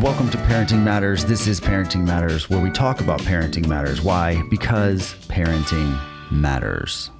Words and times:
Welcome 0.00 0.30
to 0.30 0.38
Parenting 0.38 0.84
Matters. 0.84 1.24
This 1.24 1.48
is 1.48 1.60
Parenting 1.60 2.06
Matters, 2.06 2.48
where 2.48 2.60
we 2.60 2.70
talk 2.70 3.00
about 3.00 3.18
parenting 3.22 3.66
matters. 3.66 4.00
Why? 4.00 4.40
Because 4.48 5.14
parenting 5.26 6.00
matters. 6.30 7.10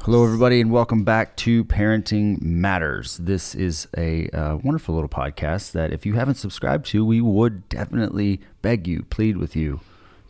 Hello, 0.00 0.24
everybody, 0.24 0.60
and 0.60 0.72
welcome 0.72 1.04
back 1.04 1.36
to 1.36 1.62
Parenting 1.66 2.42
Matters. 2.42 3.16
This 3.18 3.54
is 3.54 3.86
a 3.96 4.28
uh, 4.30 4.56
wonderful 4.56 4.96
little 4.96 5.08
podcast 5.08 5.70
that, 5.70 5.92
if 5.92 6.04
you 6.04 6.14
haven't 6.14 6.34
subscribed 6.34 6.86
to, 6.86 7.04
we 7.04 7.20
would 7.20 7.68
definitely 7.68 8.40
beg 8.60 8.88
you, 8.88 9.04
plead 9.04 9.36
with 9.36 9.54
you 9.54 9.78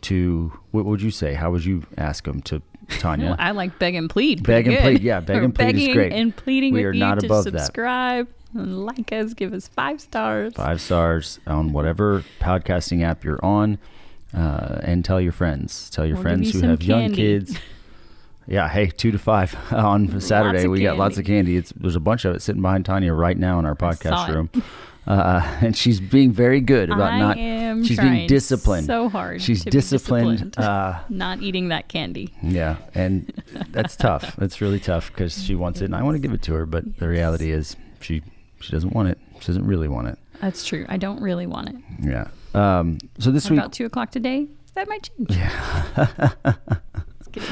to. 0.01 0.53
What 0.69 0.85
would 0.85 1.01
you 1.01 1.09
say? 1.09 1.33
How 1.33 1.49
would 1.49 1.65
you 1.65 1.81
ask 1.97 2.25
them 2.25 2.43
to, 2.43 2.61
Tanya? 2.99 3.35
I 3.39 3.51
like 3.51 3.79
beg 3.79 3.95
and 3.95 4.09
plead. 4.09 4.43
Beg 4.43 4.67
and 4.67 4.75
good. 4.75 4.81
plead, 4.81 5.01
yeah, 5.01 5.19
beg 5.19 5.43
and 5.43 5.53
plead 5.55 5.75
is 5.75 5.87
great. 5.93 6.13
And 6.13 6.35
pleading 6.35 6.73
We 6.73 6.79
with 6.79 6.87
are 6.87 6.93
you 6.93 6.99
not 6.99 7.19
to 7.19 7.25
above 7.25 7.45
that. 7.45 7.51
subscribe 7.59 8.27
and 8.53 8.85
like 8.85 9.11
us, 9.11 9.33
give 9.33 9.53
us 9.53 9.67
five 9.67 9.99
stars. 10.01 10.53
five 10.53 10.79
stars 10.79 11.39
on 11.47 11.73
whatever 11.73 12.23
podcasting 12.39 13.03
app 13.03 13.23
you're 13.23 13.43
on, 13.43 13.77
uh, 14.33 14.79
and 14.83 15.03
tell 15.03 15.19
your 15.19 15.31
friends. 15.31 15.89
Tell 15.89 16.05
your 16.05 16.15
We'll 16.15 16.23
friends 16.23 16.53
you 16.53 16.61
who 16.61 16.67
have 16.67 16.83
young 16.83 17.13
kids. 17.13 17.57
Yeah, 18.47 18.67
hey, 18.67 18.87
two 18.87 19.11
to 19.11 19.17
five 19.17 19.55
on 19.71 20.19
Saturday. 20.19 20.67
We 20.67 20.81
got 20.81 20.97
lots 20.97 21.17
of 21.17 21.25
candy. 21.25 21.57
It's 21.57 21.71
there's 21.71 21.95
a 21.95 21.99
bunch 22.01 22.25
of 22.25 22.35
it 22.35 22.41
sitting 22.41 22.61
behind 22.61 22.85
Tanya 22.85 23.13
right 23.13 23.37
now 23.37 23.57
in 23.59 23.65
our 23.65 23.75
podcast 23.75 24.33
room, 24.33 24.49
uh, 25.07 25.41
and 25.61 25.75
she's 25.77 25.99
being 25.99 26.31
very 26.31 26.59
good 26.61 26.89
about 26.89 27.13
I 27.13 27.19
not. 27.19 27.37
Am 27.73 27.83
she's 27.83 27.99
being 27.99 28.27
disciplined. 28.27 28.87
so 28.87 29.09
hard 29.09 29.41
She's 29.41 29.63
disciplined. 29.63 30.51
disciplined. 30.53 30.57
Uh, 30.59 30.99
Not 31.09 31.41
eating 31.41 31.69
that 31.69 31.87
candy. 31.89 32.33
yeah, 32.41 32.77
and 32.95 33.31
that's 33.69 33.95
tough. 33.95 34.35
That's 34.37 34.61
really 34.61 34.79
tough 34.79 35.11
because 35.11 35.43
she 35.43 35.55
wants 35.55 35.81
it, 35.81 35.85
and 35.85 35.95
I 35.95 36.03
want 36.03 36.15
to 36.15 36.19
give 36.19 36.33
it 36.33 36.41
to 36.43 36.53
her, 36.53 36.65
but 36.65 36.97
the 36.97 37.07
reality 37.07 37.51
is 37.51 37.75
she 38.01 38.21
she 38.61 38.71
doesn't 38.71 38.93
want 38.93 39.09
it. 39.09 39.19
She 39.39 39.47
doesn't 39.47 39.65
really 39.67 39.87
want 39.89 40.07
it. 40.07 40.17
That's 40.41 40.65
true. 40.65 40.85
I 40.89 40.97
don't 40.97 41.21
really 41.21 41.47
want 41.47 41.69
it. 41.69 41.75
Yeah. 42.01 42.27
Um, 42.53 42.97
so 43.19 43.31
this 43.31 43.49
week 43.49 43.59
About 43.59 43.73
two 43.73 43.85
o'clock 43.85 44.11
today, 44.11 44.47
that 44.75 44.87
might 44.87 45.09
change. 45.17 45.29
Kidding. 47.31 47.49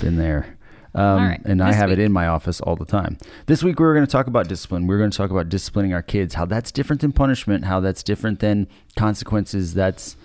Been 0.00 0.16
there. 0.16 0.55
Um, 0.96 1.18
right, 1.18 1.40
and 1.44 1.62
I 1.62 1.68
this 1.68 1.76
have 1.76 1.90
it 1.90 1.98
in 1.98 2.10
my 2.10 2.26
office 2.26 2.58
all 2.60 2.74
the 2.74 2.86
time. 2.86 3.18
This 3.44 3.62
week, 3.62 3.78
we're 3.78 3.92
going 3.94 4.06
to 4.06 4.10
talk 4.10 4.26
about 4.26 4.48
discipline. 4.48 4.86
We're 4.86 4.96
going 4.96 5.10
to 5.10 5.16
talk 5.16 5.30
about 5.30 5.50
disciplining 5.50 5.92
our 5.92 6.02
kids, 6.02 6.34
how 6.34 6.46
that's 6.46 6.72
different 6.72 7.02
than 7.02 7.12
punishment, 7.12 7.66
how 7.66 7.80
that's 7.80 8.02
different 8.02 8.40
than 8.40 8.66
consequences. 8.96 9.74
That's 9.74 10.16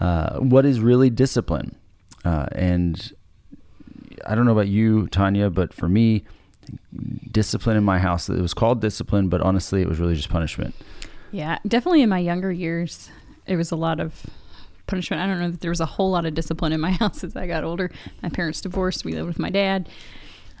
uh, 0.00 0.38
what 0.38 0.66
is 0.66 0.80
really 0.80 1.08
discipline. 1.08 1.76
Uh, 2.26 2.46
and 2.52 3.12
I 4.26 4.34
don't 4.34 4.44
know 4.44 4.52
about 4.52 4.68
you, 4.68 5.06
Tanya, 5.08 5.48
but 5.48 5.72
for 5.72 5.88
me, 5.88 6.24
discipline 7.30 7.78
in 7.78 7.84
my 7.84 7.98
house, 7.98 8.28
it 8.28 8.40
was 8.40 8.52
called 8.52 8.82
discipline, 8.82 9.28
but 9.30 9.40
honestly, 9.40 9.80
it 9.80 9.88
was 9.88 9.98
really 9.98 10.14
just 10.14 10.28
punishment. 10.28 10.74
Yeah, 11.30 11.58
definitely 11.66 12.02
in 12.02 12.10
my 12.10 12.18
younger 12.18 12.52
years, 12.52 13.10
it 13.46 13.56
was 13.56 13.72
a 13.72 13.76
lot 13.76 13.98
of 13.98 14.26
punishment. 14.86 15.22
I 15.22 15.26
don't 15.26 15.40
know 15.40 15.50
that 15.50 15.60
there 15.60 15.70
was 15.70 15.80
a 15.80 15.86
whole 15.86 16.10
lot 16.10 16.26
of 16.26 16.34
discipline 16.34 16.72
in 16.72 16.80
my 16.80 16.90
house 17.02 17.22
as 17.24 17.36
I 17.36 17.46
got 17.46 17.64
older. 17.64 17.90
My 18.22 18.28
parents 18.28 18.60
divorced. 18.60 19.04
We 19.04 19.12
lived 19.12 19.28
with 19.28 19.38
my 19.38 19.50
dad. 19.50 19.88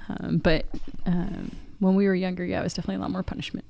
Um, 0.08 0.38
but 0.38 0.66
um, 1.06 1.52
when 1.78 1.94
we 1.94 2.06
were 2.06 2.14
younger, 2.14 2.44
yeah, 2.44 2.60
it 2.60 2.64
was 2.64 2.74
definitely 2.74 2.96
a 2.96 3.00
lot 3.00 3.10
more 3.10 3.22
punishment. 3.22 3.64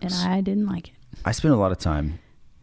And 0.00 0.12
I 0.14 0.40
didn't 0.40 0.66
like 0.66 0.88
it. 0.88 0.94
I 1.24 1.32
spent 1.32 1.54
a 1.54 1.56
lot 1.56 1.72
of 1.72 1.78
time 1.78 2.18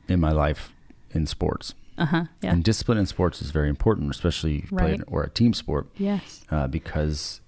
in 0.07 0.19
my 0.19 0.31
life 0.31 0.73
in 1.11 1.25
sports. 1.25 1.73
Uh 1.97 2.05
huh. 2.05 2.23
Yeah. 2.41 2.51
And 2.51 2.63
discipline 2.63 2.97
in 2.97 3.05
sports 3.05 3.41
is 3.41 3.51
very 3.51 3.67
important, 3.69 4.09
especially 4.11 4.57
if 4.59 4.71
you 4.71 4.77
play 4.77 4.91
Right. 4.91 4.99
an- 4.99 5.03
or 5.07 5.23
a 5.23 5.29
team 5.29 5.53
sport. 5.53 5.87
yes. 5.97 6.45
uh, 6.49 6.67
because 6.67 7.41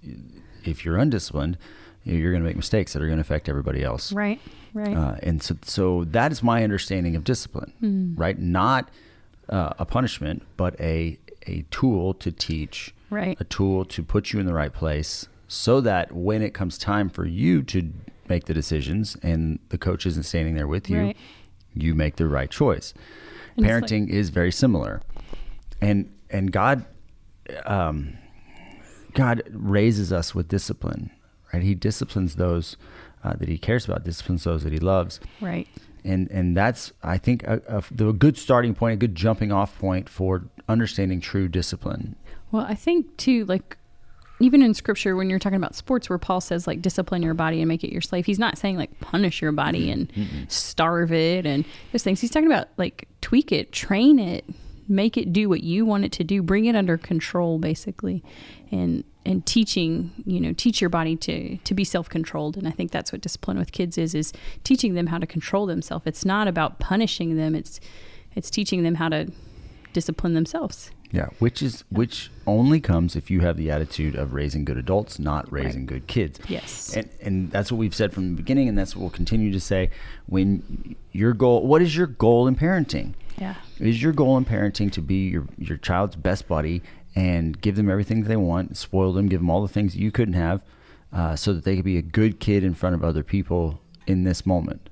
if 0.65 0.83
you're 0.85 0.97
undisciplined, 0.97 1.57
you're 2.03 2.31
going 2.31 2.43
to 2.43 2.47
make 2.47 2.57
mistakes 2.57 2.93
that 2.93 3.01
are 3.01 3.05
going 3.05 3.17
to 3.17 3.21
affect 3.21 3.47
everybody 3.47 3.83
else. 3.83 4.11
Right. 4.11 4.39
Right. 4.73 4.95
Uh, 4.95 5.15
and 5.23 5.41
so, 5.41 5.55
so 5.63 6.03
that 6.05 6.31
is 6.31 6.41
my 6.43 6.63
understanding 6.63 7.15
of 7.15 7.23
discipline, 7.23 7.73
Hmm. 7.79 8.15
right? 8.15 8.37
Not 8.39 8.89
uh, 9.49 9.73
a 9.79 9.85
punishment, 9.85 10.43
but 10.57 10.79
a 10.79 11.17
a 11.47 11.63
tool 11.71 12.13
to 12.13 12.31
teach, 12.31 12.93
right. 13.09 13.35
a 13.39 13.43
tool 13.43 13.83
to 13.85 14.03
put 14.03 14.31
you 14.31 14.39
in 14.39 14.45
the 14.45 14.53
right 14.53 14.71
place, 14.73 15.27
so 15.47 15.81
that 15.81 16.11
when 16.11 16.41
it 16.43 16.53
comes 16.53 16.77
time 16.77 17.09
for 17.09 17.25
you 17.25 17.63
to 17.63 17.91
make 18.29 18.45
the 18.45 18.53
decisions 18.53 19.17
and 19.23 19.57
the 19.69 19.77
coach 19.77 20.05
isn't 20.05 20.23
standing 20.23 20.53
there 20.55 20.67
with 20.67 20.89
you, 20.89 20.99
Right. 20.99 21.17
you 21.73 21.95
make 21.95 22.17
the 22.17 22.27
right 22.27 22.49
choice. 22.49 22.93
And 23.57 23.65
it's 23.65 23.71
like- 23.73 23.83
Parenting 23.91 24.09
is 24.09 24.29
very 24.29 24.51
similar, 24.51 25.01
and 25.81 26.09
and 26.29 26.51
God, 26.51 26.85
um, 27.65 28.17
God 29.13 29.43
raises 29.51 30.13
us 30.13 30.33
with 30.33 30.47
discipline, 30.47 31.09
right? 31.53 31.61
He 31.63 31.75
disciplines 31.75 32.35
those 32.35 32.77
uh, 33.23 33.33
that 33.33 33.49
He 33.49 33.57
cares 33.57 33.85
about, 33.85 34.03
disciplines 34.03 34.43
those 34.45 34.63
that 34.63 34.71
He 34.73 34.79
loves, 34.79 35.19
Right. 35.41 35.67
And 36.03 36.29
and 36.31 36.55
that's 36.55 36.91
I 37.03 37.17
think 37.17 37.43
a, 37.43 37.61
a, 37.67 38.07
a 38.07 38.13
good 38.13 38.37
starting 38.37 38.73
point, 38.73 38.93
a 38.93 38.97
good 38.97 39.15
jumping 39.15 39.51
off 39.51 39.77
point 39.77 40.09
for 40.09 40.43
understanding 40.67 41.19
true 41.19 41.47
discipline. 41.47 42.15
Well, 42.51 42.65
I 42.65 42.75
think 42.75 43.17
too, 43.17 43.45
like 43.45 43.77
even 44.39 44.61
in 44.61 44.73
scripture, 44.73 45.15
when 45.15 45.29
you're 45.29 45.39
talking 45.39 45.57
about 45.57 45.75
sports, 45.75 46.09
where 46.09 46.17
Paul 46.17 46.41
says 46.41 46.67
like 46.67 46.81
discipline 46.81 47.21
your 47.21 47.33
body 47.33 47.61
and 47.61 47.67
make 47.67 47.83
it 47.83 47.91
your 47.91 48.01
slave, 48.01 48.25
he's 48.25 48.39
not 48.39 48.57
saying 48.57 48.77
like 48.77 48.99
punish 48.99 49.41
your 49.41 49.51
body 49.51 49.91
and 49.91 50.11
starve 50.47 51.13
it 51.13 51.45
and 51.45 51.63
those 51.91 52.03
things. 52.03 52.19
He's 52.19 52.31
talking 52.31 52.51
about 52.51 52.67
like 52.77 53.07
tweak 53.21 53.51
it, 53.51 53.71
train 53.71 54.19
it, 54.19 54.45
make 54.87 55.17
it 55.17 55.31
do 55.31 55.47
what 55.47 55.63
you 55.63 55.85
want 55.85 56.05
it 56.05 56.11
to 56.13 56.23
do, 56.23 56.41
bring 56.41 56.65
it 56.65 56.75
under 56.75 56.97
control, 56.97 57.59
basically, 57.59 58.23
and 58.71 59.03
and 59.25 59.45
teaching, 59.45 60.11
you 60.25 60.39
know, 60.39 60.53
teach 60.53 60.81
your 60.81 60.89
body 60.89 61.15
to 61.15 61.57
to 61.57 61.73
be 61.73 61.83
self 61.83 62.09
controlled. 62.09 62.57
And 62.57 62.67
I 62.67 62.71
think 62.71 62.91
that's 62.91 63.11
what 63.11 63.21
discipline 63.21 63.57
with 63.57 63.71
kids 63.71 63.97
is 63.97 64.15
is 64.15 64.33
teaching 64.63 64.93
them 64.95 65.07
how 65.07 65.17
to 65.17 65.27
control 65.27 65.65
themselves. 65.65 66.05
It's 66.07 66.25
not 66.25 66.47
about 66.47 66.79
punishing 66.79 67.37
them. 67.37 67.55
It's 67.55 67.79
it's 68.35 68.49
teaching 68.49 68.83
them 68.83 68.95
how 68.95 69.09
to 69.09 69.31
discipline 69.93 70.33
themselves. 70.33 70.91
Yeah, 71.11 71.27
which 71.39 71.61
is 71.61 71.83
which 71.91 72.31
only 72.47 72.79
comes 72.79 73.17
if 73.17 73.29
you 73.29 73.41
have 73.41 73.57
the 73.57 73.69
attitude 73.69 74.15
of 74.15 74.33
raising 74.33 74.63
good 74.63 74.77
adults, 74.77 75.19
not 75.19 75.51
raising 75.51 75.85
good 75.85 76.07
kids. 76.07 76.39
Yes. 76.47 76.95
And 76.95 77.09
and 77.21 77.51
that's 77.51 77.71
what 77.71 77.77
we've 77.77 77.93
said 77.93 78.13
from 78.13 78.29
the 78.29 78.35
beginning 78.35 78.69
and 78.69 78.77
that's 78.77 78.95
what 78.95 79.01
we'll 79.01 79.09
continue 79.09 79.51
to 79.51 79.59
say 79.59 79.89
when 80.27 80.95
your 81.11 81.33
goal 81.33 81.67
what 81.67 81.81
is 81.81 81.95
your 81.95 82.07
goal 82.07 82.47
in 82.47 82.55
parenting? 82.55 83.13
Yeah. 83.37 83.55
Is 83.79 84.01
your 84.01 84.13
goal 84.13 84.37
in 84.37 84.45
parenting 84.45 84.89
to 84.93 85.01
be 85.01 85.27
your 85.27 85.47
your 85.57 85.77
child's 85.77 86.15
best 86.15 86.47
buddy 86.47 86.81
and 87.15 87.59
give 87.61 87.75
them 87.75 87.89
everything 87.89 88.21
that 88.23 88.29
they 88.29 88.37
want, 88.37 88.77
spoil 88.77 89.13
them, 89.13 89.27
give 89.27 89.39
them 89.39 89.49
all 89.49 89.61
the 89.61 89.67
things 89.67 89.95
you 89.95 90.11
couldn't 90.11 90.33
have, 90.33 90.63
uh, 91.11 91.35
so 91.35 91.53
that 91.53 91.63
they 91.63 91.75
could 91.75 91.85
be 91.85 91.97
a 91.97 92.01
good 92.01 92.39
kid 92.39 92.63
in 92.63 92.73
front 92.73 92.95
of 92.95 93.03
other 93.03 93.23
people 93.23 93.81
in 94.07 94.23
this 94.23 94.45
moment? 94.45 94.89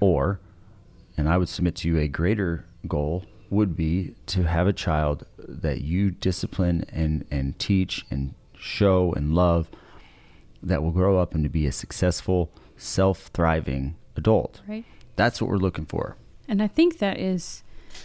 Or, 0.00 0.40
and 1.16 1.28
I 1.28 1.38
would 1.38 1.48
submit 1.48 1.76
to 1.76 1.88
you 1.88 1.98
a 1.98 2.08
greater 2.08 2.64
goal 2.88 3.24
would 3.50 3.76
be 3.76 4.14
to 4.26 4.42
have 4.44 4.66
a 4.66 4.72
child 4.72 5.24
that 5.38 5.82
you 5.82 6.10
discipline 6.10 6.84
and, 6.90 7.24
and 7.30 7.58
teach 7.58 8.04
and 8.10 8.34
show 8.58 9.12
and 9.12 9.34
love 9.34 9.68
that 10.62 10.82
will 10.82 10.90
grow 10.90 11.18
up 11.18 11.34
and 11.34 11.44
to 11.44 11.50
be 11.50 11.66
a 11.66 11.72
successful, 11.72 12.50
self 12.76 13.30
thriving 13.32 13.96
adult. 14.16 14.62
Right. 14.66 14.84
That's 15.16 15.40
what 15.40 15.50
we're 15.50 15.58
looking 15.58 15.86
for. 15.86 16.16
And 16.48 16.62
I 16.62 16.66
think 16.66 16.98
that 16.98 17.18
is 17.18 17.62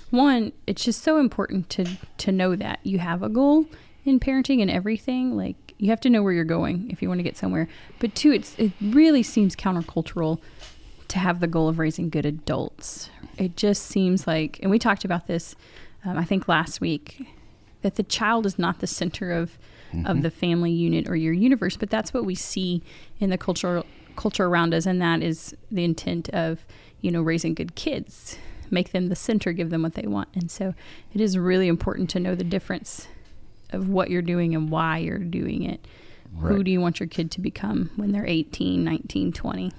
one, 0.10 0.52
it's 0.68 0.84
just 0.84 1.04
so 1.04 1.18
important 1.18 1.70
to 1.72 1.86
to 2.18 2.32
know 2.32 2.56
that 2.56 2.80
you 2.84 3.00
have 3.00 3.24
a 3.24 3.30
goal 3.30 3.66
in 4.06 4.20
parenting 4.20 4.62
and 4.62 4.72
everything. 4.72 5.36
Like 5.36 5.74
you 5.78 5.90
have 5.90 6.02
to 6.02 6.10
know 6.10 6.22
where 6.22 6.34
you're 6.34 6.44
going 6.44 6.90
if 6.92 7.02
you 7.02 7.08
want 7.08 7.20
to 7.20 7.24
get 7.24 7.38
somewhere. 7.38 7.68
But 8.00 8.16
two, 8.16 8.32
it's 8.32 8.56
it 8.58 8.72
really 8.82 9.24
seems 9.24 9.56
countercultural 9.56 10.40
to 11.08 11.20
have 11.20 11.40
the 11.40 11.48
goal 11.48 11.68
of 11.68 11.80
raising 11.80 12.10
good 12.10 12.26
adults. 12.26 13.10
It 13.38 13.56
just 13.58 13.84
seems 13.88 14.28
like, 14.28 14.60
and 14.62 14.70
we 14.70 14.78
talked 14.78 15.06
about 15.06 15.28
this, 15.28 15.56
um, 16.06 16.18
I 16.18 16.24
think 16.24 16.48
last 16.48 16.82
week, 16.82 17.26
that 17.82 17.96
the 17.96 18.04
child 18.04 18.46
is 18.46 18.60
not 18.60 18.80
the 18.80 18.88
center 18.88 19.32
of 19.32 19.58
of 20.06 20.22
the 20.22 20.30
family 20.30 20.72
unit 20.72 21.10
or 21.10 21.16
your 21.16 21.34
universe, 21.34 21.76
but 21.76 21.90
that's 21.90 22.14
what 22.14 22.24
we 22.24 22.36
see 22.36 22.84
in 23.20 23.32
the 23.32 23.40
cultural 23.40 23.88
culture 24.16 24.46
around 24.46 24.74
us, 24.74 24.86
and 24.86 25.02
that 25.02 25.24
is 25.24 25.56
the 25.72 25.84
intent 25.84 26.30
of 26.30 26.64
you 27.02 27.10
know 27.10 27.22
raising 27.22 27.56
good 27.56 27.74
kids, 27.74 28.38
make 28.72 28.91
them 28.91 29.07
the 29.10 29.16
center, 29.16 29.51
give 29.54 29.69
them 29.69 29.81
what 29.83 29.94
they 29.95 30.07
want, 30.07 30.30
and 30.36 30.50
so 30.51 30.74
it 31.13 31.21
is 31.21 31.38
really 31.38 31.68
important 31.68 32.10
to 32.12 32.19
know 32.19 32.36
the 32.36 32.44
difference 32.44 33.07
of 33.71 33.88
what 33.89 34.10
you're 34.10 34.21
doing 34.21 34.56
and 34.56 34.69
why 34.71 34.98
you're 34.98 35.18
doing 35.19 35.63
it. 35.63 35.86
Who 36.42 36.63
do 36.63 36.69
you 36.71 36.80
want 36.80 37.00
your 37.00 37.07
kid 37.07 37.31
to 37.31 37.42
become 37.42 37.89
when 37.95 38.12
they're 38.12 38.25
18, 38.27 38.83
19, 38.83 39.31
20? 39.33 39.71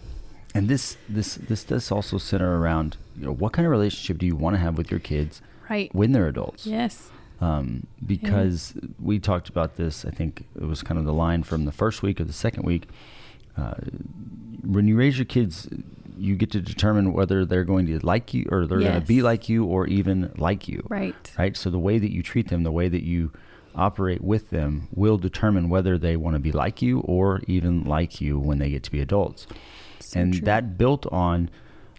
And 0.53 0.69
this 0.69 0.97
this 1.09 1.37
this 1.37 1.63
does 1.63 1.93
also 1.93 2.19
center 2.19 2.59
around 2.59 2.97
you 3.17 3.25
know 3.27 3.33
what 3.33 3.53
kind 3.53 3.65
of 3.67 3.71
relationship 3.71 4.19
do 4.19 4.27
you 4.27 4.35
want 4.35 4.55
to 4.57 4.61
have 4.61 4.77
with 4.77 4.91
your 4.91 4.99
kids 4.99 5.41
Right. 5.69 5.95
when 5.95 6.11
they're 6.11 6.27
adults? 6.27 6.67
Yes. 6.67 7.11
um, 7.41 7.87
because 8.05 8.75
we 9.01 9.21
talked 9.21 9.49
about 9.49 9.77
this. 9.77 10.05
I 10.05 10.11
think 10.11 10.45
it 10.57 10.65
was 10.65 10.83
kind 10.83 10.99
of 10.99 11.05
the 11.07 11.13
line 11.13 11.45
from 11.45 11.67
the 11.67 11.73
first 11.73 12.03
week 12.03 12.21
or 12.21 12.25
the 12.25 12.33
second 12.33 12.65
week. 12.65 12.89
Uh, 13.57 13.75
when 14.65 14.89
you 14.89 14.97
raise 14.97 15.17
your 15.19 15.25
kids, 15.27 15.69
you 16.21 16.37
get 16.37 16.51
to 16.53 16.61
determine 16.61 17.13
whether 17.13 17.45
they're 17.45 17.65
going 17.65 17.87
to 17.87 17.99
like 18.05 18.35
you 18.35 18.47
or 18.51 18.67
they're 18.67 18.81
going 18.81 19.01
to 19.01 19.07
be 19.07 19.23
like 19.23 19.49
you 19.49 19.65
or 19.65 19.87
even 19.87 20.33
like 20.37 20.69
you. 20.69 20.85
Right. 20.89 21.33
Right. 21.39 21.57
So 21.57 21.71
the 21.71 21.79
way 21.79 21.99
that 21.99 22.13
you 22.13 22.23
treat 22.23 22.49
them, 22.49 22.63
the 22.63 22.73
way 22.73 22.89
that 22.89 23.03
you 23.03 23.33
operate 23.75 24.23
with 24.23 24.51
them, 24.51 24.89
will 24.95 25.17
determine 25.17 25.69
whether 25.69 25.97
they 25.97 26.17
want 26.17 26.35
to 26.35 26.41
be 26.41 26.53
like 26.53 26.83
you 26.83 27.01
or 27.01 27.41
even 27.47 27.85
like 27.85 28.21
you 28.21 28.39
when 28.39 28.59
they 28.59 28.71
get 28.71 28.83
to 28.85 28.91
be 28.91 29.01
adults. 29.01 29.47
So 30.01 30.21
and 30.21 30.35
true. 30.35 30.45
that 30.45 30.77
built 30.77 31.07
on 31.07 31.51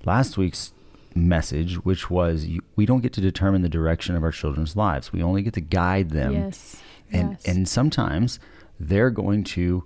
last 0.05 0.37
week's 0.37 0.73
message, 1.15 1.75
which 1.75 2.09
was 2.09 2.45
you, 2.45 2.61
we 2.75 2.85
don't 2.85 3.01
get 3.01 3.13
to 3.13 3.21
determine 3.21 3.61
the 3.61 3.69
direction 3.69 4.15
of 4.15 4.23
our 4.23 4.31
children's 4.31 4.75
lives. 4.75 5.11
We 5.11 5.23
only 5.23 5.41
get 5.41 5.53
to 5.53 5.61
guide 5.61 6.11
them. 6.11 6.33
yes. 6.33 6.81
And 7.13 7.31
yes. 7.31 7.45
and 7.45 7.67
sometimes 7.67 8.39
they're 8.79 9.09
going 9.09 9.43
to 9.43 9.83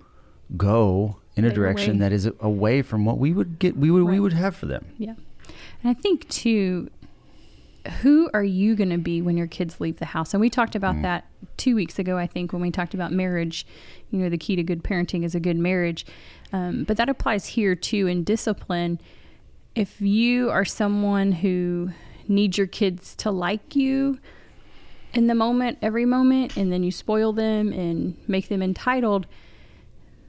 go 0.56 1.16
in 1.36 1.44
a 1.44 1.48
Stay 1.48 1.54
direction 1.54 1.90
away. 1.92 1.98
that 2.00 2.12
is 2.12 2.28
away 2.40 2.82
from 2.82 3.04
what 3.04 3.18
we 3.18 3.32
would 3.32 3.58
get 3.58 3.76
we 3.76 3.90
would 3.90 4.04
we 4.04 4.18
would 4.20 4.32
have 4.32 4.56
for 4.56 4.66
them. 4.66 4.86
Yeah. 4.98 5.14
And 5.82 5.90
I 5.90 5.94
think 5.94 6.28
too, 6.28 6.88
who 8.02 8.28
are 8.34 8.42
you 8.42 8.74
going 8.74 8.90
to 8.90 8.98
be 8.98 9.22
when 9.22 9.36
your 9.36 9.46
kids 9.46 9.80
leave 9.80 9.98
the 9.98 10.06
house? 10.06 10.34
And 10.34 10.40
we 10.40 10.50
talked 10.50 10.72
Mm. 10.72 10.76
about 10.76 11.02
that 11.02 11.26
two 11.56 11.74
weeks 11.76 11.98
ago, 11.98 12.18
I 12.18 12.26
think, 12.26 12.52
when 12.52 12.60
we 12.62 12.70
talked 12.70 12.94
about 12.94 13.12
marriage. 13.12 13.64
You 14.10 14.18
know, 14.20 14.28
the 14.28 14.38
key 14.38 14.56
to 14.56 14.62
good 14.62 14.82
parenting 14.82 15.24
is 15.24 15.34
a 15.34 15.40
good 15.40 15.56
marriage. 15.56 16.04
Um, 16.52 16.84
but 16.84 16.96
that 16.96 17.08
applies 17.08 17.46
here 17.46 17.74
too 17.76 18.06
in 18.06 18.24
discipline. 18.24 18.98
If 19.74 20.00
you 20.00 20.50
are 20.50 20.64
someone 20.64 21.32
who 21.32 21.90
needs 22.28 22.56
your 22.58 22.66
kids 22.66 23.14
to 23.16 23.30
like 23.30 23.76
you 23.76 24.18
in 25.12 25.26
the 25.28 25.34
moment, 25.34 25.78
every 25.82 26.04
moment, 26.06 26.56
and 26.56 26.72
then 26.72 26.82
you 26.82 26.90
spoil 26.90 27.32
them 27.32 27.72
and 27.72 28.16
make 28.26 28.48
them 28.48 28.62
entitled, 28.62 29.26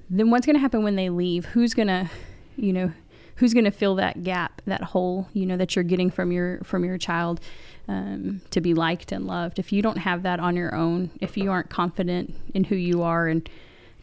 then 0.09 0.29
what's 0.29 0.45
going 0.45 0.55
to 0.55 0.59
happen 0.59 0.83
when 0.83 0.95
they 0.95 1.09
leave? 1.09 1.45
Who's 1.45 1.73
going 1.73 1.87
to, 1.87 2.09
you 2.55 2.73
know, 2.73 2.91
who's 3.35 3.53
going 3.53 3.65
to 3.65 3.71
fill 3.71 3.95
that 3.95 4.23
gap, 4.23 4.61
that 4.65 4.81
hole, 4.81 5.27
you 5.33 5.45
know, 5.45 5.57
that 5.57 5.75
you're 5.75 5.83
getting 5.83 6.09
from 6.09 6.31
your 6.31 6.59
from 6.63 6.83
your 6.83 6.97
child 6.97 7.39
um, 7.87 8.41
to 8.51 8.61
be 8.61 8.73
liked 8.73 9.11
and 9.11 9.25
loved? 9.25 9.59
If 9.59 9.71
you 9.71 9.81
don't 9.81 9.97
have 9.97 10.23
that 10.23 10.39
on 10.39 10.55
your 10.55 10.73
own, 10.75 11.11
if 11.21 11.37
you 11.37 11.51
aren't 11.51 11.69
confident 11.69 12.33
in 12.53 12.65
who 12.65 12.75
you 12.75 13.03
are 13.03 13.27
and 13.27 13.49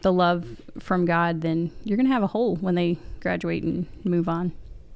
the 0.01 0.13
love 0.13 0.45
from 0.79 1.05
God, 1.05 1.41
then 1.41 1.71
you're 1.83 1.97
going 1.97 2.07
to 2.07 2.13
have 2.13 2.23
a 2.23 2.27
hole 2.27 2.55
when 2.57 2.75
they 2.75 2.97
graduate 3.19 3.63
and 3.63 3.87
move 4.03 4.29
on. 4.29 4.51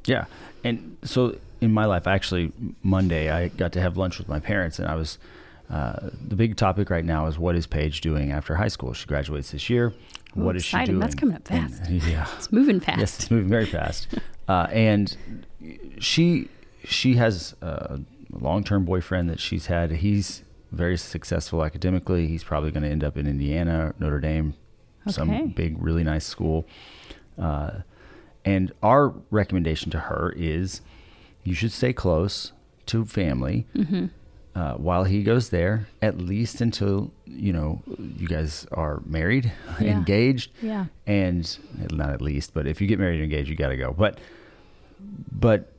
Yeah. 0.06 0.26
And 0.64 0.98
so 1.04 1.36
in 1.62 1.74
my 1.74 1.86
life, 1.86 2.08
actually, 2.08 2.52
Monday, 2.84 3.30
I 3.30 3.48
got 3.50 3.72
to 3.74 3.82
have 3.82 3.98
lunch 3.98 4.18
with 4.18 4.28
my 4.28 4.40
parents, 4.40 4.80
and 4.80 4.88
I 4.88 4.96
was, 4.96 5.18
uh, 5.70 6.10
the 6.28 6.36
big 6.36 6.56
topic 6.58 6.90
right 6.90 7.04
now 7.04 7.28
is 7.28 7.38
what 7.38 7.56
is 7.56 7.68
Paige 7.68 8.02
doing 8.02 8.32
after 8.32 8.56
high 8.56 8.68
school? 8.68 8.94
She 8.94 9.08
graduates 9.08 9.52
this 9.52 9.70
year. 9.70 9.94
What 10.34 10.56
is 10.56 10.64
she 10.64 10.84
doing? 10.86 11.00
That's 11.00 11.16
coming 11.16 11.36
up 11.36 11.50
And- 11.50 11.74
fast. 11.76 11.90
yeah. 12.08 12.28
It's 12.38 12.52
moving 12.52 12.80
fast. 12.80 13.00
Yes, 13.00 13.16
it's 13.20 13.32
moving 13.32 13.50
very 13.50 13.66
fast. 13.66 14.08
Uh, 14.48 14.68
and 14.72 15.16
she 16.00 16.48
she 16.84 17.16
has 17.16 17.56
a 17.62 18.00
long 18.32 18.64
term 18.64 18.86
boyfriend 18.86 19.30
that 19.30 19.40
she's 19.40 19.66
had. 19.68 19.92
He's 19.92 20.44
very 20.72 20.98
successful 20.98 21.64
academically. 21.66 22.28
He's 22.28 22.44
probably 22.44 22.72
going 22.72 22.84
to 22.84 22.90
end 22.90 23.04
up 23.04 23.18
in 23.18 23.26
Indiana, 23.28 23.94
Notre 24.00 24.20
Dame, 24.20 24.54
Okay. 25.08 25.12
some 25.14 25.48
big, 25.50 25.82
really 25.82 26.04
nice 26.04 26.26
school. 26.26 26.66
Uh, 27.38 27.80
and 28.46 28.72
our 28.84 29.14
recommendation 29.32 29.90
to 29.92 30.00
her 30.00 30.34
is 30.38 30.82
you 31.44 31.54
should 31.56 31.72
stay 31.72 31.92
close 31.94 32.52
to 32.86 33.06
family 33.06 33.66
Mm-hmm. 33.76 34.08
Uh, 34.56 34.74
while 34.74 35.04
he 35.04 35.24
goes 35.24 35.50
there, 35.50 35.88
at 36.02 36.18
least 36.18 36.60
until 36.62 37.12
you 37.26 37.54
know 37.54 37.82
you 37.98 38.28
guys 38.28 38.66
are 38.72 39.02
married, 39.06 39.52
Yeah. 39.80 39.92
engaged, 39.98 40.52
Yeah. 40.62 40.86
and 41.08 41.58
not 41.92 42.10
at 42.10 42.22
least, 42.22 42.54
but 42.54 42.68
if 42.68 42.82
you 42.82 42.88
get 42.88 43.00
married 43.00 43.16
and 43.22 43.24
engaged, 43.26 43.50
you 43.50 43.56
got 43.56 43.70
to 43.70 43.78
go. 43.78 43.94
But 43.94 44.20
but 45.32 45.72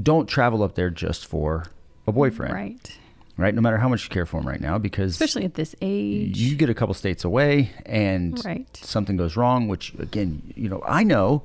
don't 0.00 0.26
travel 0.28 0.62
up 0.62 0.74
there 0.74 0.90
just 0.90 1.26
for 1.26 1.64
a 2.06 2.12
boyfriend, 2.12 2.54
right? 2.54 2.98
Right. 3.36 3.54
No 3.54 3.62
matter 3.62 3.78
how 3.78 3.88
much 3.88 4.04
you 4.04 4.10
care 4.10 4.26
for 4.26 4.38
him 4.40 4.46
right 4.46 4.60
now, 4.60 4.76
because 4.76 5.12
Especially 5.12 5.44
at 5.46 5.54
this 5.54 5.74
age. 5.80 6.36
you 6.38 6.54
get 6.56 6.68
a 6.68 6.74
couple 6.74 6.94
states 6.94 7.24
away 7.24 7.70
and 7.86 8.38
Right. 8.44 8.68
something 8.76 9.16
goes 9.16 9.34
wrong. 9.36 9.66
Which 9.66 9.94
again, 9.98 10.52
you 10.54 10.68
know, 10.68 10.82
I 10.86 11.02
know 11.04 11.42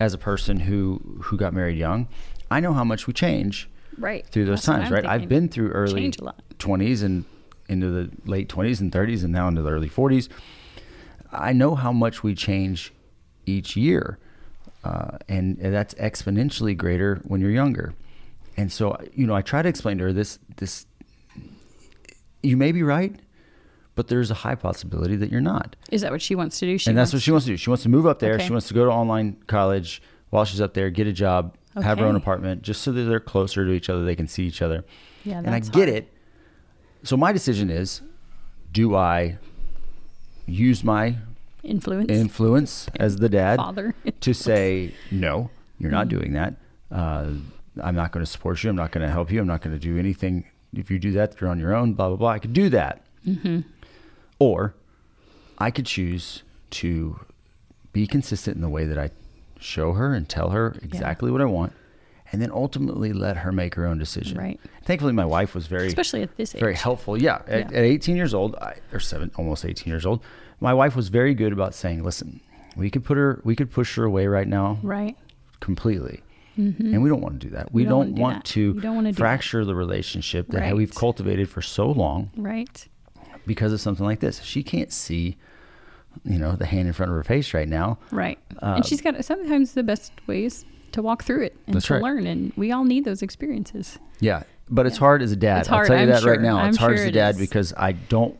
as 0.00 0.14
a 0.14 0.18
person 0.18 0.60
who 0.60 1.00
who 1.24 1.36
got 1.36 1.52
married 1.52 1.76
young, 1.76 2.08
I 2.50 2.60
know 2.60 2.72
how 2.72 2.84
much 2.84 3.06
we 3.06 3.12
change 3.12 3.68
right. 4.00 4.26
through 4.26 4.46
those 4.46 4.64
That's 4.64 4.66
times, 4.66 4.86
I'm 4.88 4.92
right? 4.92 5.06
I've 5.06 5.28
been 5.28 5.48
through 5.48 5.70
early 5.70 6.00
Change 6.00 6.18
a 6.18 6.24
lot. 6.24 6.42
20s 6.58 7.02
and 7.02 7.24
into 7.68 7.88
the 7.90 8.10
late 8.24 8.48
20s 8.48 8.80
and 8.80 8.90
30s 8.90 9.22
and 9.22 9.32
now 9.32 9.46
into 9.48 9.62
the 9.62 9.70
early 9.70 9.88
40s. 9.88 10.28
I 11.32 11.52
know 11.52 11.76
how 11.76 11.92
much 11.92 12.22
we 12.22 12.34
change 12.34 12.92
each 13.46 13.76
year. 13.76 14.18
Uh, 14.82 15.18
and, 15.28 15.58
and 15.58 15.72
that's 15.72 15.94
exponentially 15.94 16.76
greater 16.76 17.20
when 17.24 17.40
you're 17.40 17.50
younger. 17.50 17.94
And 18.56 18.72
so, 18.72 18.98
you 19.14 19.26
know, 19.26 19.34
I 19.34 19.42
try 19.42 19.62
to 19.62 19.68
explain 19.68 19.98
to 19.98 20.04
her 20.04 20.12
this, 20.12 20.38
this, 20.56 20.86
you 22.42 22.56
may 22.56 22.72
be 22.72 22.82
right, 22.82 23.14
but 23.94 24.08
there's 24.08 24.30
a 24.30 24.34
high 24.34 24.54
possibility 24.54 25.16
that 25.16 25.30
you're 25.30 25.40
not. 25.40 25.76
Is 25.90 26.00
that 26.00 26.10
what 26.10 26.22
she 26.22 26.34
wants 26.34 26.58
to 26.60 26.66
do? 26.66 26.78
She 26.78 26.90
and 26.90 26.98
that's 26.98 27.12
what 27.12 27.22
she 27.22 27.30
wants 27.30 27.46
to 27.46 27.52
do. 27.52 27.56
She 27.56 27.70
wants 27.70 27.82
to 27.82 27.88
move 27.88 28.06
up 28.06 28.18
there. 28.18 28.34
Okay. 28.34 28.46
She 28.46 28.52
wants 28.52 28.68
to 28.68 28.74
go 28.74 28.84
to 28.84 28.90
online 28.90 29.36
college 29.46 30.02
while 30.30 30.44
she's 30.44 30.60
up 30.60 30.74
there, 30.74 30.90
get 30.90 31.06
a 31.06 31.12
job, 31.12 31.56
have 31.74 31.98
her 31.98 32.06
own 32.06 32.16
apartment, 32.16 32.62
just 32.62 32.82
so 32.82 32.92
that 32.92 33.02
they're 33.02 33.20
closer 33.20 33.64
to 33.64 33.72
each 33.72 33.88
other. 33.88 34.04
They 34.04 34.16
can 34.16 34.26
see 34.28 34.44
each 34.44 34.62
other. 34.62 34.84
Yeah, 35.24 35.38
and 35.38 35.50
I 35.50 35.60
get 35.60 35.74
hard. 35.74 35.88
it. 35.88 36.12
So 37.04 37.16
my 37.16 37.32
decision 37.32 37.70
is, 37.70 38.00
do 38.72 38.94
I 38.96 39.38
use 40.46 40.82
my 40.84 41.16
influence. 41.62 42.10
influence 42.10 42.88
as 42.98 43.16
the 43.16 43.28
dad 43.28 43.56
Father. 43.56 43.94
to 44.20 44.34
say 44.34 44.94
no, 45.10 45.50
you're 45.78 45.88
Mm-hmm. 45.90 45.96
not 45.96 46.08
doing 46.08 46.32
that. 46.32 46.54
Uh, 46.90 47.30
I'm 47.80 47.94
not 47.94 48.12
going 48.12 48.24
to 48.24 48.30
support 48.30 48.62
you. 48.64 48.70
I'm 48.70 48.76
not 48.76 48.90
going 48.90 49.06
to 49.06 49.12
help 49.12 49.30
you. 49.30 49.40
I'm 49.40 49.46
not 49.46 49.60
going 49.62 49.74
to 49.74 49.80
do 49.80 49.96
anything. 49.98 50.44
If 50.74 50.90
you 50.90 50.98
do 50.98 51.12
that, 51.12 51.40
you're 51.40 51.48
on 51.50 51.58
your 51.60 51.74
own. 51.74 51.94
Blah 51.94 52.08
blah 52.08 52.16
blah. 52.16 52.28
I 52.30 52.38
could 52.38 52.52
do 52.52 52.68
that, 52.70 53.02
Mm-hmm. 53.26 53.60
or 54.38 54.74
I 55.58 55.70
could 55.70 55.86
choose 55.86 56.42
to 56.70 57.20
be 57.92 58.06
consistent 58.06 58.56
in 58.56 58.62
the 58.62 58.68
way 58.68 58.84
that 58.86 58.98
I 58.98 59.10
show 59.60 59.92
her 59.92 60.12
and 60.14 60.28
tell 60.28 60.50
her 60.50 60.76
exactly 60.82 61.30
what 61.30 61.40
I 61.40 61.44
want, 61.44 61.72
and 62.32 62.40
then 62.40 62.50
ultimately 62.50 63.12
let 63.12 63.38
her 63.38 63.52
make 63.52 63.74
her 63.74 63.86
own 63.86 63.98
decision. 63.98 64.38
Right. 64.38 64.58
Thankfully, 64.84 65.12
my 65.12 65.24
wife 65.24 65.54
was 65.54 65.66
very 65.66 65.86
Especially 65.88 66.22
at 66.22 66.36
this 66.36 66.54
age. 66.54 66.60
very 66.60 66.74
helpful. 66.74 67.20
Yeah, 67.20 67.42
at, 67.46 67.70
Yeah. 67.70 67.78
at 67.78 67.84
18 67.84 68.16
years 68.16 68.34
old, 68.34 68.54
I, 68.56 68.76
or 68.92 69.00
seven, 69.00 69.30
almost 69.36 69.64
18 69.64 69.90
years 69.90 70.06
old, 70.06 70.22
my 70.60 70.72
wife 70.74 70.94
was 70.96 71.08
very 71.08 71.34
good 71.34 71.52
about 71.52 71.74
saying, 71.74 72.02
"Listen, 72.04 72.40
we 72.76 72.90
could 72.90 73.04
put 73.04 73.16
her, 73.16 73.40
we 73.44 73.54
could 73.56 73.70
push 73.70 73.96
her 73.96 74.04
away 74.04 74.26
right 74.26 74.46
now, 74.48 74.78
Right. 74.82 75.16
completely, 75.60 76.22
mm-hmm. 76.58 76.94
and 76.94 77.02
we 77.02 77.08
don't 77.08 77.20
want 77.20 77.40
to 77.40 77.46
do 77.48 77.54
that. 77.54 77.72
We, 77.72 77.82
We 77.82 77.88
don't 77.88 78.06
don't, 78.06 78.14
do 78.14 78.22
want 78.22 78.36
that. 78.44 78.44
to 78.52 78.74
don't 78.74 78.94
wanna 78.96 79.12
fracture 79.12 79.64
the 79.64 79.74
relationship 79.74 80.48
that 80.48 80.76
we've 80.76 80.94
cultivated 80.94 81.48
for 81.48 81.62
so 81.62 81.90
long 81.90 82.30
Right. 82.36 82.86
because 83.46 83.72
of 83.72 83.80
something 83.80 84.04
like 84.06 84.20
this. 84.20 84.40
She 84.42 84.62
can't 84.62 84.92
see, 84.92 85.36
you 86.24 86.38
know, 86.38 86.56
the 86.56 86.66
hand 86.66 86.86
in 86.86 86.92
front 86.92 87.10
of 87.10 87.16
her 87.16 87.22
face 87.24 87.54
right 87.54 87.68
now. 87.68 87.98
Right. 88.10 88.38
Uh, 88.62 88.74
and 88.76 88.86
she's 88.86 89.00
got 89.00 89.22
sometimes 89.24 89.72
the 89.72 89.82
best 89.82 90.12
ways 90.26 90.64
to 90.92 91.02
walk 91.02 91.22
through 91.24 91.42
it 91.44 91.56
and 91.66 91.80
to 91.80 91.94
right. 91.94 92.02
learn. 92.02 92.26
And 92.26 92.52
we 92.56 92.72
all 92.72 92.84
need 92.84 93.04
those 93.04 93.22
experiences. 93.22 93.98
Yeah, 94.20 94.42
but 94.68 94.86
it's 94.86 94.96
hard 94.98 95.22
as 95.22 95.32
a 95.32 95.36
dad. 95.36 95.60
It's 95.60 95.70
I'll 95.70 95.84
tell 95.86 95.96
you 95.96 96.02
I'm 96.02 96.08
that 96.10 96.24
right 96.24 96.40
now. 96.40 96.66
It's 96.66 96.76
I'm 96.76 96.80
hard 96.80 96.96
sure 96.98 97.04
as 97.04 97.08
a 97.08 97.12
dad 97.12 97.38
because 97.38 97.72
I 97.76 97.92
don't. 97.92 98.36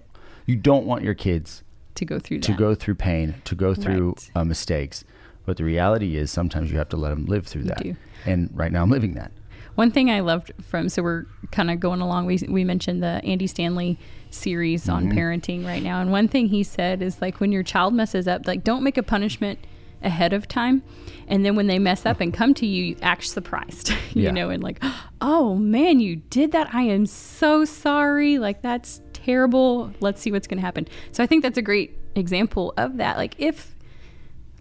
You 0.47 0.57
don't 0.57 0.85
want 0.85 1.05
your 1.05 1.15
kids 1.15 1.63
To 1.95 2.05
go 2.05 2.19
through 2.19 2.41
to 2.41 2.53
go 2.53 2.75
through 2.75 2.97
pain, 2.97 3.35
to 3.45 3.55
go 3.55 3.73
through 3.75 4.09
Right. 4.11 4.31
uh, 4.35 4.45
mistakes. 4.45 5.05
But 5.47 5.57
the 5.57 5.65
reality 5.65 6.17
is 6.17 6.31
sometimes 6.31 6.71
you 6.73 6.79
have 6.79 6.89
to 6.91 6.97
let 6.97 7.11
them 7.11 7.27
live 7.27 7.47
through 7.47 7.63
You 7.63 7.69
that. 7.69 7.83
do. 7.83 7.97
And 8.27 8.51
right 8.53 8.71
now 8.73 8.83
I'm 8.83 8.91
living 8.91 9.15
that. 9.15 9.33
One 9.81 9.91
thing 9.91 10.11
I 10.11 10.21
loved 10.21 10.53
from 10.63 10.91
so 10.91 11.03
we're 11.03 11.25
kind 11.53 11.71
of 11.71 11.81
going 11.81 12.03
along. 12.03 12.27
We 12.27 12.39
we 12.49 12.65
mentioned 12.65 13.03
the 13.03 13.23
Andy 13.25 13.47
Stanley 13.47 13.99
series 14.29 14.91
on 14.91 15.07
Mm-hmm. 15.07 15.19
parenting 15.19 15.65
right 15.65 15.83
now, 15.83 16.03
and 16.03 16.13
one 16.13 16.29
thing 16.29 16.49
he 16.49 16.63
said 16.63 17.01
is 17.01 17.23
like 17.23 17.41
when 17.41 17.51
your 17.51 17.63
child 17.63 17.95
messes 17.95 18.29
up, 18.29 18.47
like 18.47 18.63
don't 18.63 18.83
make 18.83 18.99
a 18.99 19.03
punishment 19.03 19.59
ahead 20.03 20.35
of 20.35 20.47
time, 20.47 20.83
and 21.29 21.47
then 21.47 21.57
when 21.57 21.67
they 21.67 21.79
mess 21.79 22.05
up 22.05 22.21
and 22.21 22.35
come 22.35 22.53
to 22.55 22.67
you, 22.67 22.85
you 22.85 22.97
act 23.01 23.25
surprised, 23.27 23.89
you 24.13 24.25
Yeah. 24.25 24.33
know, 24.33 24.51
and 24.51 24.63
like, 24.63 24.83
oh 25.23 25.55
man, 25.55 25.99
you 25.99 26.17
did 26.17 26.53
that. 26.53 26.75
I 26.75 26.83
am 26.83 27.07
so 27.07 27.65
sorry. 27.65 28.39
Like 28.39 28.61
that's 28.61 29.01
terrible. 29.15 29.93
Let's 30.01 30.21
see 30.21 30.31
what's 30.31 30.47
going 30.47 30.59
to 30.59 30.67
happen. 30.67 30.89
So 31.13 31.23
I 31.25 31.27
think 31.27 31.43
that's 31.43 31.57
a 31.59 31.63
great 31.63 31.97
example 32.17 32.75
of 32.77 32.99
that. 32.99 33.17
Like 33.17 33.35
if 33.39 33.75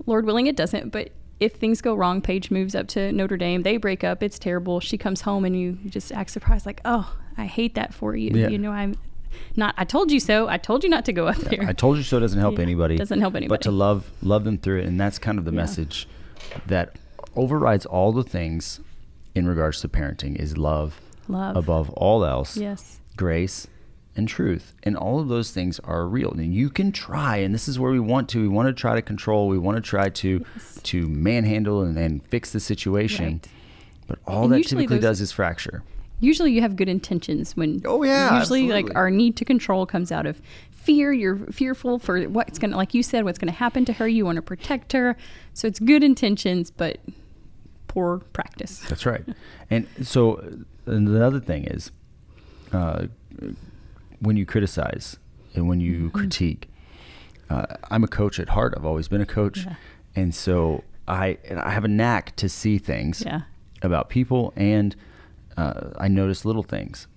Lord 0.06 0.26
willing, 0.26 0.48
it 0.48 0.56
doesn't. 0.56 0.92
But 0.92 1.10
if 1.40 1.54
things 1.54 1.82
go 1.82 1.96
wrong, 1.96 2.22
Paige 2.22 2.52
moves 2.52 2.76
up 2.76 2.88
to 2.90 3.12
Notre 3.12 3.38
Dame. 3.38 3.64
They 3.64 3.78
break 3.78 4.04
up. 4.04 4.22
It's 4.22 4.38
terrible. 4.40 4.80
She 4.80 4.98
comes 4.98 5.22
home 5.22 5.46
and 5.46 5.60
you 5.60 5.78
just 5.88 6.12
act 6.12 6.32
surprised, 6.32 6.66
like, 6.66 6.82
oh, 6.86 7.16
I 7.38 7.46
hate 7.46 7.76
that 7.76 7.94
for 7.94 8.16
you. 8.16 8.32
Yeah. 8.34 8.50
You 8.50 8.58
know, 8.58 8.72
I'm 8.72 8.96
not. 9.56 9.74
I 9.78 9.86
told 9.86 10.12
you 10.12 10.20
so. 10.20 10.48
I 10.50 10.58
told 10.58 10.84
you 10.84 10.90
not 10.90 11.06
to 11.06 11.14
go 11.14 11.28
up 11.28 11.38
there. 11.38 11.64
I 11.68 11.74
told 11.74 11.98
you 11.98 12.04
so 12.04 12.20
doesn't 12.20 12.40
help 12.40 12.56
Yeah, 12.58 12.64
anybody. 12.64 12.98
doesn't 12.98 13.20
help 13.22 13.36
anybody. 13.36 13.48
But 13.50 13.62
to 13.62 13.72
love 13.72 14.10
love 14.22 14.44
them 14.44 14.58
through 14.58 14.80
it. 14.80 14.86
And 14.86 15.00
that's 15.00 15.18
kind 15.20 15.38
of 15.40 15.46
the 15.46 15.52
Yeah. 15.52 15.58
message 15.58 16.08
that 16.68 16.96
overrides 17.36 17.86
all 17.86 18.12
the 18.12 18.24
things 18.24 18.80
in 19.36 19.48
regards 19.48 19.80
to 19.82 19.88
parenting 19.88 20.36
is 20.36 20.58
love 20.58 21.00
Love. 21.28 21.56
above 21.56 21.90
all 21.92 22.26
else. 22.26 22.58
Yes. 22.58 23.00
grace 23.16 23.68
and 24.20 24.28
truth 24.28 24.74
and 24.84 24.96
all 24.96 25.20
of 25.20 25.28
those 25.30 25.50
things 25.52 25.80
are 25.80 26.06
real 26.08 26.32
and 26.32 26.54
you 26.54 26.70
can 26.70 26.92
try 26.92 27.38
and 27.38 27.54
this 27.56 27.68
is 27.68 27.80
where 27.80 27.92
we 27.92 28.00
want 28.00 28.30
to 28.30 28.40
we 28.42 28.48
want 28.48 28.68
to 28.68 28.74
try 28.74 28.94
to 28.94 29.02
control 29.02 29.48
we 29.48 29.58
want 29.58 29.76
to 29.76 29.82
try 29.82 30.08
to 30.10 30.46
Yes. 30.56 30.80
to 30.84 31.08
manhandle 31.08 31.82
and, 31.82 31.98
and 31.98 32.24
fix 32.28 32.52
the 32.52 32.60
situation 32.60 33.26
Right. 33.26 33.48
but 34.08 34.20
all 34.28 34.44
And 34.44 34.54
that 34.54 34.68
typically 34.68 35.00
does 35.00 35.20
is 35.22 35.32
fracture 35.32 35.82
Usually 36.22 36.52
you 36.52 36.60
have 36.60 36.76
good 36.76 36.90
intentions 36.90 37.56
when. 37.56 37.82
Oh, 37.86 38.04
yeah, 38.04 38.38
Usually, 38.40 38.68
like 38.68 38.94
our 38.94 39.10
need 39.10 39.38
to 39.38 39.46
control 39.46 39.86
comes 39.86 40.12
out 40.12 40.26
of 40.26 40.42
fear. 40.70 41.14
You're 41.14 41.38
fearful 41.38 41.98
for 41.98 42.24
what's 42.24 42.60
gonna, 42.60 42.76
like 42.76 42.94
you 42.94 43.04
said, 43.04 43.24
what's 43.24 43.40
gonna 43.40 43.54
happen 43.54 43.86
to 43.86 43.94
her. 43.94 44.06
You 44.06 44.26
want 44.26 44.36
to 44.36 44.42
protect 44.42 44.92
her. 44.92 45.16
So 45.54 45.66
it's 45.66 45.80
good 45.80 46.04
intentions, 46.04 46.72
but 46.72 46.98
poor 47.88 48.18
practice. 48.34 48.80
That's 48.90 49.06
right. 49.06 49.24
And 49.70 49.88
so 50.04 50.34
uh, 50.86 50.92
and 50.92 51.08
the 51.08 51.26
other 51.26 51.40
thing 51.40 51.64
is, 51.64 51.90
uh, 52.74 53.06
when 54.20 54.38
you 54.38 54.46
criticize 54.46 55.18
and 55.56 55.68
when 55.68 55.80
you 55.80 55.98
Mm-hmm. 56.08 56.18
critique, 56.18 56.70
uh, 57.50 57.66
I'm 57.90 58.04
a 58.04 58.08
coach 58.08 58.40
at 58.40 58.50
heart. 58.50 58.74
I've 58.78 58.86
always 58.86 59.08
been 59.08 59.22
a 59.22 59.26
coach, 59.26 59.66
Yeah. 59.66 59.76
and 60.16 60.34
so 60.36 60.84
I 61.08 61.38
and 61.50 61.60
I 61.60 61.72
have 61.72 61.84
a 61.84 61.88
knack 61.88 62.36
to 62.38 62.48
see 62.50 62.78
things 62.78 63.24
Yeah. 63.26 63.42
about 63.82 64.10
people, 64.10 64.54
and 64.56 64.96
uh, 65.58 65.92
I 65.98 66.08
notice 66.08 66.46
little 66.46 66.64
things. 66.64 67.08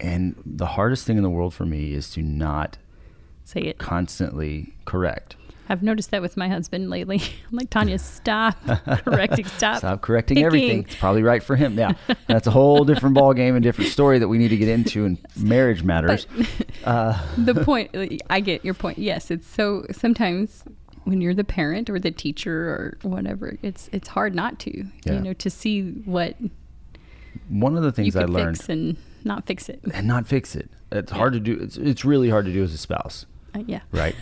And 0.00 0.34
the 0.44 0.66
hardest 0.66 1.06
thing 1.06 1.16
in 1.16 1.22
the 1.22 1.30
world 1.30 1.54
for 1.54 1.64
me 1.64 1.92
is 1.92 2.10
to 2.12 2.22
not 2.22 2.78
Say 3.44 3.60
it. 3.60 3.78
constantly 3.78 4.74
correct. 4.84 5.36
I've 5.72 5.82
noticed 5.82 6.10
that 6.10 6.20
with 6.20 6.36
my 6.36 6.48
husband 6.48 6.90
lately. 6.90 7.16
I'm 7.50 7.56
like, 7.56 7.70
Tanya, 7.70 7.98
stop 7.98 8.56
correcting. 9.04 9.46
Stop. 9.46 9.78
Stop 9.78 10.02
correcting 10.02 10.34
picking." 10.36 10.46
everything. 10.46 10.80
It's 10.84 10.96
probably 10.96 11.22
right 11.22 11.42
for 11.42 11.56
him. 11.56 11.78
Yeah, 11.78 11.94
that's 12.26 12.46
a 12.46 12.50
whole 12.50 12.84
different 12.84 13.14
ball 13.14 13.32
game 13.32 13.56
and 13.56 13.62
different 13.62 13.90
story 13.90 14.18
that 14.18 14.28
we 14.28 14.36
need 14.36 14.48
to 14.48 14.56
get 14.58 14.68
into 14.68 15.06
in 15.06 15.18
marriage 15.36 15.82
matters. 15.82 16.26
Uh, 16.84 17.18
the 17.38 17.54
point 17.54 17.90
i 18.28 18.40
get 18.40 18.64
your 18.64 18.74
point 18.74 18.98
yes 18.98 19.30
it's 19.30 19.46
so 19.46 19.86
sometimes 19.92 20.64
when 21.04 21.20
you're 21.20 21.34
the 21.34 21.44
parent 21.44 21.88
or 21.88 21.98
the 21.98 22.10
teacher 22.10 22.52
or 22.52 22.98
whatever 23.02 23.56
it's 23.62 23.88
it's 23.92 24.08
hard 24.08 24.34
not 24.34 24.58
to 24.58 24.84
Yeah. 25.04 25.12
you 25.14 25.20
know 25.20 25.32
to 25.34 25.48
see 25.48 25.82
what 26.04 26.36
one 27.48 27.76
of 27.76 27.82
the 27.82 27.92
things 27.92 28.14
I 28.16 28.24
learned 28.24 28.56
fix 28.58 28.68
and 28.68 28.96
not 29.24 29.46
fix 29.46 29.68
it 29.68 29.80
and 29.94 30.06
not 30.06 30.26
fix 30.26 30.54
it. 30.56 30.70
It's 30.90 31.12
hard 31.12 31.32
to 31.34 31.40
do. 31.40 31.58
It's 31.60 31.76
it's 31.76 32.04
really 32.04 32.28
hard 32.30 32.44
to 32.46 32.52
do 32.52 32.62
as 32.62 32.74
a 32.74 32.78
spouse, 32.78 33.24
Uh, 33.54 33.62
yeah 33.66 33.80
right? 33.92 34.14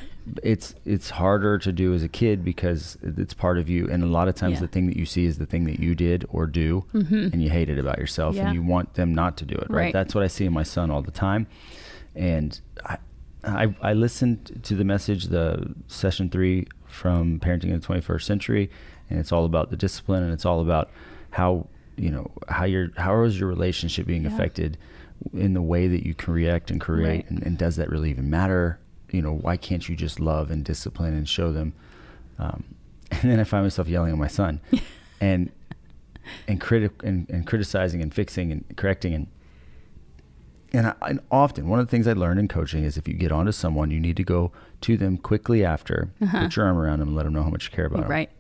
It's 0.43 0.75
it's 0.85 1.11
harder 1.11 1.59
to 1.59 1.73
do 1.73 1.95
as 1.95 2.03
a 2.03 2.09
kid 2.09 2.45
because 2.45 2.99
it's 3.03 3.33
part 3.35 3.59
of 3.59 3.69
you, 3.69 3.89
and 3.91 4.03
a 4.03 4.07
lot 4.07 4.29
of 4.29 4.35
times 4.35 4.55
Yeah. 4.55 4.61
the 4.61 4.69
thing 4.69 4.87
that 4.87 4.97
you 4.97 5.07
see 5.07 5.25
is 5.25 5.39
the 5.39 5.47
thing 5.47 5.65
that 5.65 5.81
you 5.81 5.95
did 5.95 6.27
or 6.29 6.47
do, 6.47 6.85
and 6.93 7.43
you 7.43 7.49
hate 7.51 7.69
it 7.71 7.79
about 7.79 7.99
yourself, 7.99 8.35
Yeah. 8.37 8.47
and 8.47 8.55
you 8.55 8.63
want 8.63 8.95
them 8.95 9.15
not 9.15 9.37
to 9.39 9.45
do 9.47 9.55
it. 9.55 9.71
Right? 9.71 9.85
Right. 9.85 9.93
That's 9.93 10.15
what 10.15 10.23
I 10.23 10.27
see 10.29 10.45
in 10.45 10.53
my 10.53 10.63
son 10.63 10.91
all 10.91 11.03
the 11.03 11.11
time, 11.11 11.47
and 12.15 12.61
I 12.85 12.99
I, 13.43 13.75
I 13.81 13.93
listened 13.95 14.61
to 14.65 14.75
the 14.75 14.85
message, 14.85 15.25
the 15.29 15.75
session 15.89 16.29
three 16.29 16.67
from 16.87 17.41
Parenting 17.41 17.71
in 17.73 17.81
the 17.81 17.87
21st 17.87 18.23
Century, 18.23 18.71
and 19.09 19.19
it's 19.19 19.33
all 19.33 19.47
about 19.47 19.71
the 19.71 19.77
discipline, 19.79 20.23
and 20.23 20.33
it's 20.33 20.45
all 20.45 20.61
about 20.61 20.91
how 21.31 21.67
you 21.97 22.11
know 22.11 22.31
how 22.49 22.65
your 22.67 22.91
how 22.99 23.23
is 23.25 23.41
your 23.41 23.49
relationship 23.49 24.07
being 24.07 24.25
Yeah. 24.25 24.35
affected 24.35 24.77
in 25.33 25.55
the 25.55 25.63
way 25.63 25.89
that 25.89 26.05
you 26.07 26.15
can 26.15 26.35
react 26.35 26.71
and 26.71 26.81
create 26.81 27.07
Right. 27.07 27.31
and, 27.31 27.43
and 27.43 27.57
does 27.59 27.77
that 27.77 27.89
really 27.91 28.11
even 28.11 28.29
matter 28.31 28.79
you 29.13 29.23
know 29.23 29.33
why 29.33 29.57
can't 29.57 29.89
you 29.89 29.97
just 29.97 30.21
love 30.21 30.51
and 30.51 30.65
discipline 30.65 31.15
and 31.15 31.29
show 31.29 31.53
them 31.53 31.73
um, 32.39 32.65
and 33.11 33.31
then 33.31 33.41
i 33.41 33.45
find 33.45 33.65
myself 33.65 33.89
yelling 33.89 34.13
at 34.13 34.19
my 34.19 34.29
son 34.29 34.61
and 35.21 35.51
and 36.47 36.61
critic 36.61 36.93
and, 37.03 37.29
and 37.31 37.47
criticizing 37.47 38.01
and 38.03 38.15
fixing 38.15 38.53
and 38.53 38.65
correcting 38.77 39.15
and 39.15 39.27
and, 40.73 40.87
I, 40.87 40.95
and 41.03 41.21
often 41.31 41.69
one 41.69 41.81
of 41.81 41.87
the 41.87 41.91
things 41.91 42.07
I 42.07 42.13
learned 42.13 42.39
in 42.39 42.49
coaching 42.49 42.85
is 42.85 42.97
if 42.97 43.09
you 43.09 43.15
get 43.15 43.33
onto 43.33 43.53
someone, 43.53 43.91
you 43.91 43.99
need 43.99 44.17
to 44.19 44.23
go 44.23 44.53
to 44.83 44.97
them 44.97 45.19
quickly 45.19 45.65
after, 45.65 46.11
put 46.31 46.55
your 46.57 46.67
arm 46.67 46.79
around 46.79 47.01
them, 47.01 47.09
and 47.09 47.17
let 47.17 47.25
them 47.25 47.33
know 47.33 47.43
how 47.43 47.51
much 47.51 47.65
you 47.65 47.71
care 47.71 47.87
about 47.87 47.97
them. 47.97 48.05
Uh-huh. 48.05 48.13
right 48.13 48.31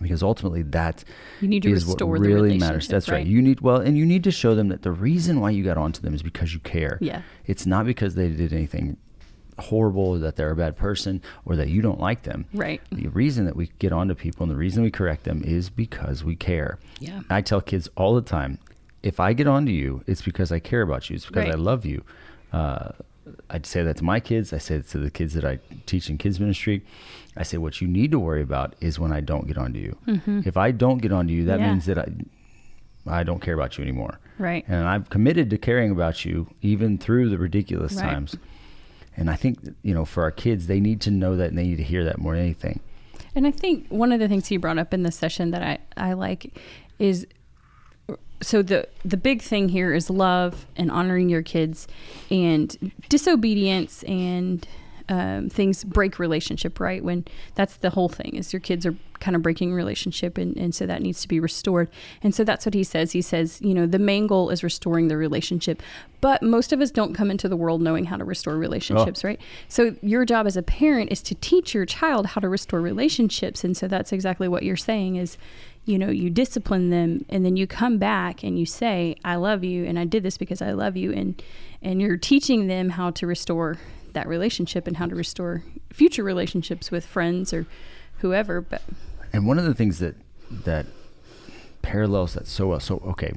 Because 0.00 0.22
ultimately, 0.22 0.62
that 0.62 1.04
You 1.40 1.48
need 1.48 1.62
to 1.62 1.70
is 1.70 1.86
what 1.86 2.02
really 2.02 2.58
matters. 2.58 2.86
That's 2.88 3.08
right. 3.08 3.18
right. 3.18 3.26
You 3.26 3.40
need 3.40 3.60
well, 3.60 3.76
and 3.76 3.96
you 3.96 4.04
need 4.04 4.24
to 4.24 4.30
show 4.30 4.54
them 4.54 4.68
that 4.68 4.82
the 4.82 4.92
reason 4.92 5.40
why 5.40 5.50
you 5.50 5.64
got 5.64 5.78
onto 5.78 6.02
them 6.02 6.14
is 6.14 6.22
because 6.22 6.52
you 6.52 6.60
care. 6.60 6.98
Yeah. 7.00 7.22
It's 7.46 7.64
not 7.64 7.86
because 7.86 8.14
they 8.14 8.28
did 8.28 8.52
anything 8.52 8.98
horrible 9.58 10.08
or 10.10 10.18
that 10.18 10.36
they're 10.36 10.50
a 10.50 10.56
bad 10.56 10.76
person 10.76 11.22
or 11.44 11.56
that 11.56 11.68
you 11.68 11.80
don't 11.82 12.00
like 12.00 12.22
them. 12.22 12.46
Right. 12.52 12.80
The 12.92 13.08
reason 13.08 13.44
that 13.46 13.56
we 13.56 13.70
get 13.78 13.92
onto 13.92 14.14
people 14.14 14.42
and 14.44 14.50
the 14.52 14.56
reason 14.56 14.82
we 14.82 14.90
correct 14.90 15.24
them 15.24 15.42
is 15.44 15.70
because 15.70 16.24
we 16.24 16.36
care. 16.36 16.78
Yeah. 17.00 17.20
I 17.30 17.40
tell 17.40 17.60
kids 17.60 17.88
all 17.96 18.14
the 18.14 18.22
time, 18.22 18.58
if 19.02 19.20
I 19.20 19.32
get 19.32 19.46
onto 19.46 19.72
you, 19.72 20.02
it's 20.06 20.22
because 20.22 20.50
I 20.52 20.58
care 20.58 20.82
about 20.82 21.10
you. 21.10 21.16
It's 21.16 21.26
because 21.26 21.48
I 21.48 21.54
love 21.56 21.84
you. 21.84 22.02
Uh, 22.52 22.90
I'd 23.50 23.66
say 23.66 23.82
that 23.82 23.96
to 23.98 24.04
my 24.04 24.20
kids. 24.20 24.52
I 24.52 24.58
say 24.58 24.76
it 24.76 24.88
to 24.90 24.98
the 24.98 25.10
kids 25.10 25.34
that 25.34 25.44
I 25.44 25.58
teach 25.86 26.08
in 26.10 26.18
kids 26.18 26.38
ministry. 26.40 26.84
I 27.36 27.42
say 27.42 27.56
what 27.58 27.80
you 27.80 27.88
need 27.88 28.10
to 28.12 28.18
worry 28.18 28.42
about 28.42 28.74
is 28.80 28.98
when 28.98 29.12
I 29.12 29.20
don't 29.20 29.46
get 29.46 29.58
onto 29.58 29.78
you. 29.78 29.96
If 30.46 30.56
I 30.56 30.70
don't 30.70 30.98
get 30.98 31.12
onto 31.12 31.32
you, 31.32 31.44
that 31.46 31.54
Mm-hmm. 31.58 31.64
Yeah. 31.64 31.70
means 31.72 31.86
that 31.86 31.98
I 31.98 32.06
I 33.06 33.22
don't 33.22 33.40
care 33.42 33.52
about 33.52 33.76
you 33.76 33.82
anymore. 33.82 34.18
Right. 34.38 34.64
And 34.66 34.86
I'm 34.88 35.04
committed 35.04 35.50
to 35.50 35.58
caring 35.58 35.90
about 35.90 36.24
you 36.24 36.46
even 36.62 36.96
through 36.96 37.28
the 37.28 37.36
ridiculous 37.36 37.94
Right. 37.96 38.02
times. 38.10 38.36
And 39.16 39.30
I 39.30 39.36
think 39.36 39.58
you 39.82 39.94
know, 39.94 40.04
for 40.04 40.22
our 40.22 40.30
kids, 40.30 40.66
they 40.66 40.80
need 40.80 41.00
to 41.02 41.10
know 41.10 41.36
that 41.36 41.50
and 41.50 41.58
they 41.58 41.64
need 41.64 41.76
to 41.76 41.84
hear 41.84 42.04
that 42.04 42.18
more 42.18 42.34
than 42.34 42.42
anything. 42.42 42.80
And 43.34 43.46
I 43.46 43.50
think 43.50 43.86
one 43.88 44.12
of 44.12 44.20
the 44.20 44.28
things 44.28 44.46
he 44.46 44.56
brought 44.56 44.78
up 44.78 44.94
in 44.94 45.02
the 45.02 45.12
session 45.12 45.50
that 45.50 45.62
I, 45.62 45.78
I 45.96 46.12
like 46.12 46.56
is 46.98 47.26
so 48.40 48.62
the 48.62 48.86
the 49.04 49.16
big 49.16 49.42
thing 49.42 49.68
here 49.68 49.94
is 49.94 50.10
love 50.10 50.66
and 50.76 50.90
honoring 50.90 51.28
your 51.28 51.42
kids 51.42 51.88
and 52.30 52.92
disobedience 53.08 54.02
and 54.04 54.66
um, 55.08 55.48
things 55.48 55.84
break 55.84 56.18
relationship 56.18 56.80
right? 56.80 57.04
When 57.04 57.24
that's 57.54 57.76
the 57.76 57.90
whole 57.90 58.08
thing 58.08 58.36
is 58.36 58.52
your 58.52 58.60
kids 58.60 58.86
are 58.86 58.94
kind 59.20 59.36
of 59.36 59.42
breaking 59.42 59.72
relationship 59.72 60.36
and, 60.36 60.56
and 60.56 60.74
so 60.74 60.86
that 60.86 61.00
needs 61.00 61.22
to 61.22 61.28
be 61.28 61.40
restored. 61.40 61.88
And 62.22 62.34
so 62.34 62.44
that's 62.44 62.66
what 62.66 62.74
he 62.74 62.84
says. 62.84 63.12
He 63.12 63.22
says 63.22 63.60
you 63.62 63.74
know 63.74 63.86
the 63.86 63.98
main 63.98 64.26
goal 64.26 64.50
is 64.50 64.62
restoring 64.62 65.08
the 65.08 65.16
relationship 65.16 65.82
but 66.20 66.42
most 66.42 66.72
of 66.72 66.80
us 66.80 66.90
don't 66.90 67.12
come 67.12 67.30
into 67.30 67.50
the 67.50 67.56
world 67.56 67.82
knowing 67.82 68.06
how 68.06 68.16
to 68.16 68.24
restore 68.24 68.56
relationships 68.56 69.22
right? 69.24 69.40
So 69.68 69.96
your 70.02 70.24
job 70.24 70.46
as 70.46 70.56
a 70.56 70.62
parent 70.62 71.12
is 71.12 71.20
to 71.22 71.34
teach 71.34 71.74
your 71.74 71.86
child 71.86 72.26
how 72.28 72.40
to 72.40 72.48
restore 72.48 72.80
relationships 72.80 73.64
and 73.64 73.76
so 73.76 73.88
that's 73.88 74.12
exactly 74.12 74.48
what 74.48 74.62
you're 74.62 74.76
saying 74.76 75.16
is 75.16 75.36
you 75.84 75.98
know 75.98 76.08
you 76.08 76.30
discipline 76.30 76.90
them 76.90 77.24
and 77.28 77.44
then 77.44 77.56
you 77.56 77.66
come 77.66 77.98
back 77.98 78.42
and 78.42 78.58
you 78.58 78.66
say 78.66 79.16
i 79.24 79.34
love 79.36 79.62
you 79.62 79.84
and 79.84 79.98
i 79.98 80.04
did 80.04 80.22
this 80.22 80.38
because 80.38 80.62
i 80.62 80.72
love 80.72 80.96
you 80.96 81.12
and 81.12 81.42
and 81.82 82.00
you're 82.00 82.16
teaching 82.16 82.66
them 82.66 82.90
how 82.90 83.10
to 83.10 83.26
restore 83.26 83.78
that 84.14 84.26
relationship 84.28 84.86
and 84.86 84.96
how 84.96 85.06
to 85.06 85.14
restore 85.14 85.62
future 85.92 86.22
relationships 86.24 86.90
with 86.90 87.04
friends 87.04 87.52
or 87.52 87.66
whoever 88.18 88.60
but 88.60 88.82
And 89.32 89.46
one 89.46 89.58
of 89.58 89.64
the 89.64 89.74
things 89.74 89.98
that 89.98 90.14
that 90.50 90.86
parallels 91.82 92.34
that 92.34 92.46
so 92.46 92.68
well, 92.68 92.80
so 92.80 92.98
okay, 93.06 93.32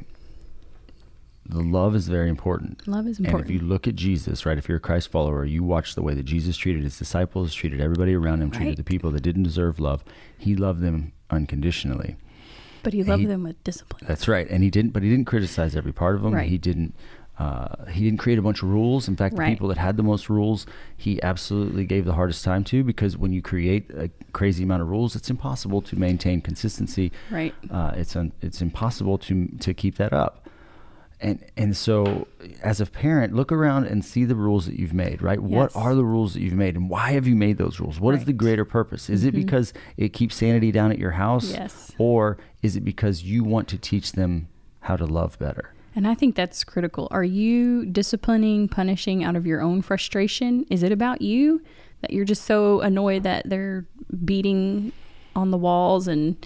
the 1.49 1.61
love 1.61 1.95
is 1.95 2.07
very 2.09 2.29
important. 2.29 2.85
love 2.87 3.07
is 3.07 3.19
And 3.19 3.39
if 3.39 3.49
you 3.49 3.59
look 3.59 3.87
at 3.87 3.95
Jesus, 3.95 4.45
right, 4.45 4.57
if 4.57 4.67
you're 4.67 4.77
a 4.77 4.81
Christ 4.81 5.09
follower, 5.09 5.45
you 5.45 5.63
watch 5.63 5.95
the 5.95 6.01
way 6.01 6.13
that 6.13 6.23
Jesus 6.23 6.57
treated 6.57 6.83
his 6.83 6.97
disciples, 6.97 7.53
treated 7.53 7.79
everybody 7.79 8.13
around 8.13 8.41
him, 8.41 8.51
treated 8.51 8.71
Right. 8.71 8.77
the 8.77 8.83
people 8.83 9.11
that 9.11 9.21
didn't 9.21 9.43
deserve 9.43 9.79
love. 9.79 10.03
He 10.37 10.55
loved 10.55 10.81
them 10.81 11.13
unconditionally. 11.29 12.17
but 12.83 12.93
he 12.93 13.03
loved 13.03 13.21
he- 13.21 13.27
them 13.27 13.43
with 13.43 13.61
discipline 13.65 14.01
That's 14.07 14.27
right. 14.29 14.47
And 14.49 14.63
he 14.63 14.69
didn't, 14.69 14.91
but 14.93 15.03
he 15.03 15.09
didn't 15.09 15.25
criticize 15.25 15.75
every 15.75 15.91
part 15.91 16.15
of 16.15 16.21
them. 16.21 16.33
Right. 16.33 16.47
He 16.49 16.57
didn't. 16.57 16.95
Uh, 17.39 17.85
he 17.91 18.03
didn't 18.03 18.17
create 18.19 18.39
a 18.39 18.41
bunch 18.41 18.63
of 18.63 18.69
rules. 18.69 19.07
In 19.07 19.15
fact, 19.15 19.35
the 19.35 19.41
Right. 19.41 19.49
people 19.49 19.67
that 19.67 19.77
had 19.77 19.95
the 19.95 20.01
most 20.03 20.27
rules, 20.27 20.65
he 20.95 21.21
absolutely 21.21 21.85
gave 21.85 22.03
the 22.05 22.13
hardest 22.13 22.43
time 22.43 22.63
to 22.65 22.83
because 22.83 23.15
when 23.15 23.31
you 23.31 23.41
create 23.43 23.91
a 23.91 24.09
crazy 24.33 24.63
amount 24.63 24.81
of 24.81 24.87
rules, 24.89 25.15
it's 25.15 25.29
impossible 25.29 25.81
to 25.83 25.95
maintain 25.99 26.41
consistency. 26.41 27.11
right 27.29 27.53
Uh, 27.69 27.91
it's 27.95 28.15
un, 28.15 28.31
it's 28.41 28.61
impossible 28.61 29.17
to 29.19 29.47
to 29.59 29.73
keep 29.73 29.97
that 29.97 30.13
up. 30.13 30.49
And 31.19 31.43
and 31.55 31.75
so, 31.75 32.27
as 32.63 32.79
a 32.81 32.85
parent, 32.85 33.33
look 33.33 33.51
around 33.51 33.85
and 33.85 34.05
see 34.05 34.23
the 34.25 34.35
rules 34.35 34.65
that 34.67 34.77
you've 34.79 34.93
made. 34.93 35.21
Right? 35.21 35.39
What 35.41 35.75
are 35.75 35.95
the 35.95 36.05
rules 36.05 36.33
that 36.33 36.41
you've 36.41 36.53
made, 36.53 36.75
and 36.75 36.89
why 36.89 37.11
have 37.13 37.27
you 37.27 37.35
made 37.35 37.57
those 37.57 37.79
rules? 37.79 37.99
What 37.99 38.13
is 38.15 38.25
the 38.25 38.33
greater 38.33 38.65
purpose? 38.65 39.09
Is 39.09 39.23
it 39.23 39.33
because 39.33 39.73
it 39.95 40.09
keeps 40.13 40.35
sanity 40.35 40.71
down 40.71 40.91
at 40.91 40.99
your 40.99 41.11
house? 41.11 41.51
Yes. 41.51 41.91
Or 41.97 42.37
is 42.61 42.75
it 42.75 42.81
because 42.85 43.23
you 43.23 43.43
want 43.43 43.67
to 43.69 43.77
teach 43.77 44.11
them 44.13 44.47
how 44.81 44.95
to 44.95 45.05
love 45.05 45.37
better? 45.39 45.73
And 45.97 46.07
I 46.07 46.13
think 46.13 46.35
that's 46.35 46.63
critical. 46.63 47.07
Are 47.09 47.23
you 47.23 47.83
disciplining, 47.87 48.67
punishing 48.67 49.23
out 49.23 49.35
of 49.35 49.47
your 49.47 49.63
own 49.63 49.81
frustration? 49.81 50.63
Is 50.69 50.83
it 50.83 50.91
about 50.91 51.23
you 51.23 51.63
that 52.01 52.13
you're 52.13 52.23
just 52.23 52.43
so 52.43 52.81
annoyed 52.81 53.23
that 53.23 53.49
they're 53.49 53.83
beating 54.23 54.91
on 55.35 55.49
the 55.49 55.57
walls 55.57 56.07
and 56.07 56.37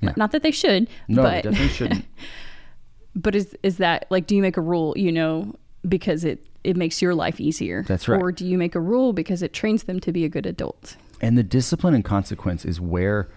Yeah. 0.00 0.14
not 0.16 0.32
that 0.32 0.42
they 0.42 0.50
should, 0.50 0.88
No, 1.06 1.22
but 1.22 1.42
definitely 1.44 1.68
shouldn't. 1.68 2.06
but 3.14 3.34
is 3.34 3.54
is 3.62 3.76
that 3.76 4.06
like 4.08 4.26
do 4.26 4.34
you 4.36 4.40
make 4.40 4.56
a 4.56 4.62
rule, 4.62 4.94
you 4.96 5.12
know, 5.12 5.54
because 5.86 6.24
it 6.24 6.46
it 6.64 6.74
makes 6.74 7.02
your 7.02 7.14
life 7.14 7.38
easier? 7.38 7.82
That's 7.86 8.08
right. 8.08 8.18
Or 8.18 8.32
do 8.32 8.46
you 8.46 8.56
make 8.56 8.74
a 8.74 8.80
rule 8.80 9.12
because 9.12 9.42
it 9.42 9.52
trains 9.52 9.82
them 9.82 10.00
to 10.00 10.12
be 10.12 10.24
a 10.24 10.30
good 10.30 10.46
adult? 10.46 10.96
And 11.20 11.36
the 11.36 11.42
discipline 11.42 11.92
and 11.92 12.02
consequence 12.02 12.64
is 12.64 12.80
where 12.80 13.28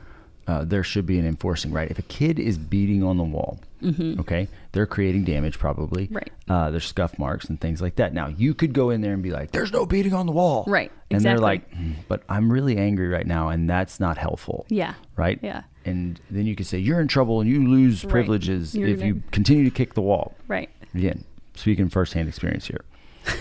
uh, 0.48 0.64
there 0.64 0.84
should 0.84 1.06
be 1.06 1.20
an 1.20 1.26
enforcing, 1.28 1.72
right? 1.72 1.90
If 1.92 2.00
a 2.00 2.04
kid 2.04 2.40
is 2.40 2.58
beating 2.58 3.04
on 3.04 3.18
the 3.18 3.24
wall, 3.24 3.60
okay, 3.84 4.48
they're 4.72 4.86
creating 4.86 5.24
damage 5.26 5.60
probably. 5.60 6.06
Mm-hmm. 6.06 6.16
Right. 6.16 6.32
Uh, 6.48 6.72
there's 6.72 6.86
scuff 6.86 7.20
marks 7.20 7.46
and 7.50 7.60
things 7.60 7.82
like 7.82 7.98
that. 7.98 8.14
Now, 8.14 8.28
you 8.28 8.54
could 8.54 8.74
go 8.74 8.90
in 8.90 9.02
there 9.02 9.14
and 9.14 9.22
be 9.22 9.32
like, 9.32 9.52
there's 9.52 9.72
no 9.74 9.86
beating 9.86 10.14
on 10.14 10.26
the 10.26 10.32
wall. 10.32 10.64
Right, 10.68 10.92
And 11.12 11.22
they're 11.22 11.38
like, 11.38 11.70
"Hmm, 11.74 11.92
but 12.08 12.24
I'm 12.30 12.52
really 12.52 12.78
angry 12.78 13.08
right 13.10 13.28
now, 13.28 13.50
and 13.50 13.70
that's 13.70 14.00
not 14.00 14.18
helpful. 14.18 14.66
Yeah. 14.70 14.94
Right? 15.18 15.40
Yeah. 15.44 15.64
And 15.86 16.20
then 16.32 16.46
you 16.46 16.56
could 16.56 16.66
say, 16.66 16.78
you're 16.80 17.00
in 17.02 17.08
trouble 17.08 17.40
and 17.42 17.50
you 17.50 17.68
lose 17.68 18.04
Right. 18.04 18.12
privileges 18.12 18.74
You're 18.76 18.88
if 18.90 19.02
you 19.02 19.22
continue 19.32 19.64
to 19.66 19.70
kick 19.72 19.94
the 19.94 20.02
wall. 20.02 20.36
Right. 20.48 20.70
Again, 20.96 21.24
speaking 21.56 21.90
firsthand 21.90 22.28
experience 22.30 22.68
here. 22.68 22.84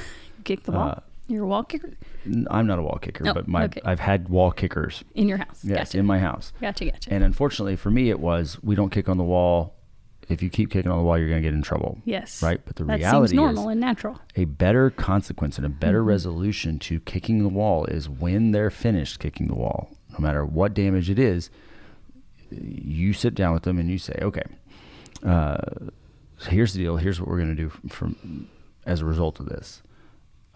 Kick 0.45 0.65
the 0.65 0.73
wall. 0.73 0.89
Uh, 0.89 1.01
You're 1.29 1.45
a 1.45 1.47
wall 1.47 1.65
kicker 1.65 1.93
I'm 2.51 2.67
not 2.67 2.79
a 2.79 2.83
wall 2.83 2.99
kicker, 3.01 3.25
Oh, 3.29 3.35
but 3.35 3.47
my 3.49 3.65
okay. 3.65 3.81
I've 3.85 4.01
had 4.01 4.29
wall 4.29 4.51
kickers. 4.53 5.05
in 5.15 5.29
your 5.29 5.39
house. 5.39 5.61
Yes, 5.63 5.89
Gotcha. 5.91 5.99
in 5.99 6.07
my 6.07 6.19
house. 6.19 6.53
Gotcha. 6.61 6.87
Gotcha. 6.87 7.13
And 7.13 7.23
unfortunately 7.25 7.77
for 7.77 7.91
me, 7.91 8.11
it 8.11 8.21
was 8.21 8.59
we 8.63 8.75
don't 8.75 8.91
kick 8.91 9.09
on 9.09 9.17
the 9.19 9.25
wall. 9.25 9.75
If 10.29 10.43
you 10.43 10.51
keep 10.51 10.71
kicking 10.73 10.91
on 10.91 10.99
the 10.99 11.05
wall, 11.05 11.17
you're 11.17 11.29
going 11.29 11.41
to 11.41 11.47
get 11.49 11.55
in 11.55 11.63
trouble. 11.63 11.99
yes. 12.05 12.43
Right. 12.43 12.61
But 12.65 12.75
the 12.75 12.83
That 12.85 12.99
reality 12.99 13.29
seems 13.29 13.37
normal 13.37 13.69
is 13.69 13.73
and 13.73 13.81
natural. 13.81 14.21
a 14.35 14.45
better 14.45 14.91
consequence 14.91 15.57
and 15.57 15.65
a 15.65 15.69
better 15.69 16.01
Mm-hmm. 16.01 16.09
resolution 16.09 16.79
to 16.81 16.99
kicking 17.01 17.45
the 17.45 17.49
wall 17.49 17.85
is 17.85 18.09
when 18.09 18.51
they're 18.51 18.71
finished 18.71 19.21
kicking 19.21 19.47
the 19.47 19.55
wall, 19.55 19.89
no 20.13 20.19
matter 20.19 20.45
what 20.45 20.75
damage 20.75 21.09
it 21.11 21.19
is, 21.21 21.49
you 22.51 23.13
sit 23.13 23.35
down 23.37 23.55
with 23.55 23.63
them 23.63 23.79
and 23.79 23.89
you 23.91 23.99
say, 23.99 24.19
okay, 24.23 24.43
uh, 25.25 25.59
so 26.39 26.51
here's 26.51 26.73
the 26.75 26.81
deal. 26.81 26.97
Here's 26.97 27.21
what 27.21 27.29
we're 27.29 27.39
going 27.39 27.55
to 27.57 27.63
do 27.63 27.71
from 27.89 28.49
as 28.85 29.01
a 29.01 29.05
result 29.05 29.39
of 29.41 29.47
this. 29.47 29.83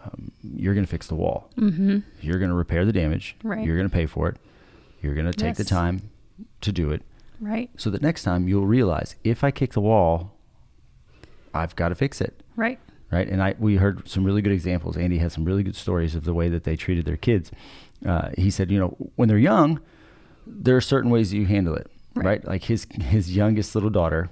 Um, 0.04 0.30
you're 0.42 0.74
going 0.74 0.84
to 0.86 0.90
fix 0.90 1.06
the 1.08 1.14
wall. 1.14 1.50
Mm-hmm. 1.58 1.98
You're 2.22 2.38
going 2.38 2.50
to 2.50 2.56
repair 2.56 2.84
the 2.84 2.92
damage. 2.92 3.36
Right. 3.42 3.64
You're 3.64 3.76
going 3.76 3.88
to 3.88 3.92
pay 3.94 4.06
for 4.06 4.28
it. 4.28 4.36
You're 5.02 5.14
going 5.14 5.30
to 5.30 5.32
take 5.36 5.56
the 5.56 5.64
time 5.64 6.10
to 6.62 6.72
do 6.72 6.90
it 6.90 7.02
Right. 7.40 7.70
so 7.76 7.90
that 7.90 8.02
next 8.02 8.22
time 8.22 8.48
you'll 8.48 8.66
realize 8.66 9.16
if 9.24 9.42
I 9.44 9.50
kick 9.50 9.72
the 9.72 9.80
wall, 9.80 10.34
I've 11.52 11.74
got 11.76 11.88
to 11.90 11.94
fix 11.94 12.20
it. 12.20 12.42
Right. 12.56 12.78
Right. 13.10 13.28
And 13.28 13.42
I, 13.42 13.54
we 13.58 13.76
heard 13.76 14.08
some 14.08 14.24
really 14.24 14.40
good 14.42 14.52
examples. 14.52 14.96
Andy 14.96 15.18
had 15.18 15.32
some 15.32 15.44
really 15.44 15.62
good 15.62 15.74
stories 15.76 16.14
of 16.14 16.24
the 16.24 16.32
way 16.34 16.48
that 16.48 16.64
they 16.64 16.76
treated 16.76 17.04
their 17.06 17.16
kids. 17.16 17.50
Uh, 18.06 18.30
he 18.38 18.50
said, 18.50 18.70
you 18.70 18.78
know, 18.78 18.96
when 19.16 19.28
they're 19.28 19.38
young, 19.38 19.80
there 20.46 20.76
are 20.76 20.80
certain 20.80 21.10
ways 21.10 21.32
you 21.32 21.44
handle 21.46 21.74
it. 21.74 21.88
Right. 22.14 22.24
Right. 22.24 22.44
Like 22.46 22.64
his, 22.64 22.86
his 23.00 23.34
youngest 23.36 23.74
little 23.74 23.90
daughter, 23.90 24.30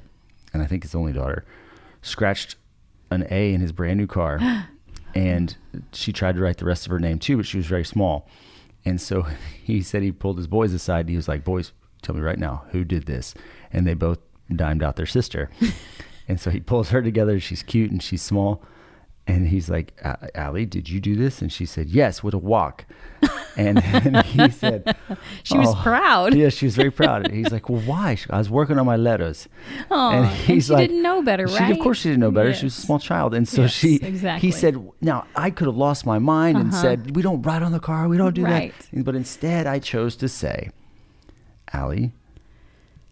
and 0.52 0.62
I 0.62 0.66
think 0.66 0.82
his 0.84 0.94
only 0.94 1.12
daughter, 1.12 1.44
scratched 2.02 2.56
an 3.10 3.26
A 3.30 3.52
in 3.52 3.60
his 3.60 3.72
brand 3.72 3.98
new 3.98 4.06
car. 4.06 4.38
and 5.14 5.56
she 5.92 6.12
tried 6.12 6.36
to 6.36 6.40
write 6.40 6.58
the 6.58 6.64
rest 6.64 6.86
of 6.86 6.90
her 6.90 6.98
name 6.98 7.18
too, 7.18 7.36
but 7.36 7.46
she 7.46 7.56
was 7.56 7.66
very 7.66 7.84
small. 7.84 8.28
And 8.84 9.00
so 9.00 9.22
he 9.62 9.82
said 9.82 10.02
he 10.02 10.12
pulled 10.12 10.38
his 10.38 10.46
boys 10.46 10.72
aside. 10.72 11.00
And 11.00 11.10
he 11.10 11.16
was 11.16 11.28
like, 11.28 11.44
"Boys, 11.44 11.72
tell 12.02 12.14
me 12.14 12.20
right 12.20 12.38
now 12.38 12.64
who 12.70 12.84
did 12.84 13.06
this." 13.06 13.34
And 13.72 13.86
they 13.86 13.94
both 13.94 14.18
dimed 14.54 14.82
out 14.82 14.96
their 14.96 15.06
sister. 15.06 15.50
and 16.28 16.40
so 16.40 16.50
he 16.50 16.60
pulls 16.60 16.90
her 16.90 17.02
together. 17.02 17.38
She's 17.40 17.62
cute 17.62 17.90
and 17.90 18.02
she's 18.02 18.22
small. 18.22 18.62
And 19.26 19.48
he's 19.48 19.68
like, 19.68 19.92
"A- 20.02 20.36
"Allie, 20.36 20.66
did 20.66 20.88
you 20.88 21.00
do 21.00 21.16
this?" 21.16 21.42
And 21.42 21.52
she 21.52 21.66
said, 21.66 21.88
"Yes, 21.88 22.22
with 22.22 22.34
a 22.34 22.38
walk." 22.38 22.86
And, 23.58 23.82
and 23.84 24.24
he 24.24 24.48
said, 24.62 24.96
She 25.42 25.58
was 25.58 25.68
"Oh." 25.70 25.80
proud. 25.82 26.32
Yeah, 26.34 26.48
she 26.48 26.66
was 26.66 26.76
very 26.76 26.92
proud. 26.92 27.26
And 27.26 27.34
he's 27.34 27.50
like, 27.50 27.68
"Well, 27.68 27.82
why?" 27.82 28.14
She- 28.14 28.30
I 28.30 28.38
was 28.38 28.48
working 28.48 28.78
on 28.78 28.86
my 28.86 28.96
letters. 28.96 29.48
Aw, 29.90 30.10
and 30.12 30.24
and 30.26 30.34
he's 30.34 30.66
she 30.66 30.72
like, 30.72 30.88
didn't 30.88 31.02
know 31.02 31.22
better, 31.22 31.48
she- 31.48 31.58
right? 31.58 31.72
Of 31.72 31.80
course, 31.80 31.98
she 31.98 32.08
didn't 32.10 32.20
know 32.20 32.30
better. 32.30 32.54
She 32.54 32.66
was 32.66 32.78
a 32.78 32.80
small 32.80 33.00
child, 33.00 33.34
and 33.34 33.48
so 33.48 33.62
Yes, 33.62 33.72
she. 33.72 33.96
exactly. 33.96 34.46
He 34.48 34.52
said, 34.52 34.74
"Now 35.00 35.26
I 35.34 35.50
could 35.50 35.66
have 35.66 35.76
lost 35.76 36.06
my 36.06 36.18
mind 36.20 36.56
and 36.56 36.72
Uh-huh. 36.72 36.82
said 36.82 37.16
we 37.16 37.22
don't 37.22 37.42
ride 37.42 37.62
on 37.64 37.72
the 37.72 37.80
car, 37.80 38.06
we 38.08 38.16
don't 38.16 38.34
do 38.34 38.44
Right. 38.44 38.72
that." 38.92 39.04
But 39.04 39.16
instead, 39.16 39.66
I 39.66 39.80
chose 39.80 40.14
to 40.16 40.28
say, 40.28 40.70
"Allie, 41.72 42.12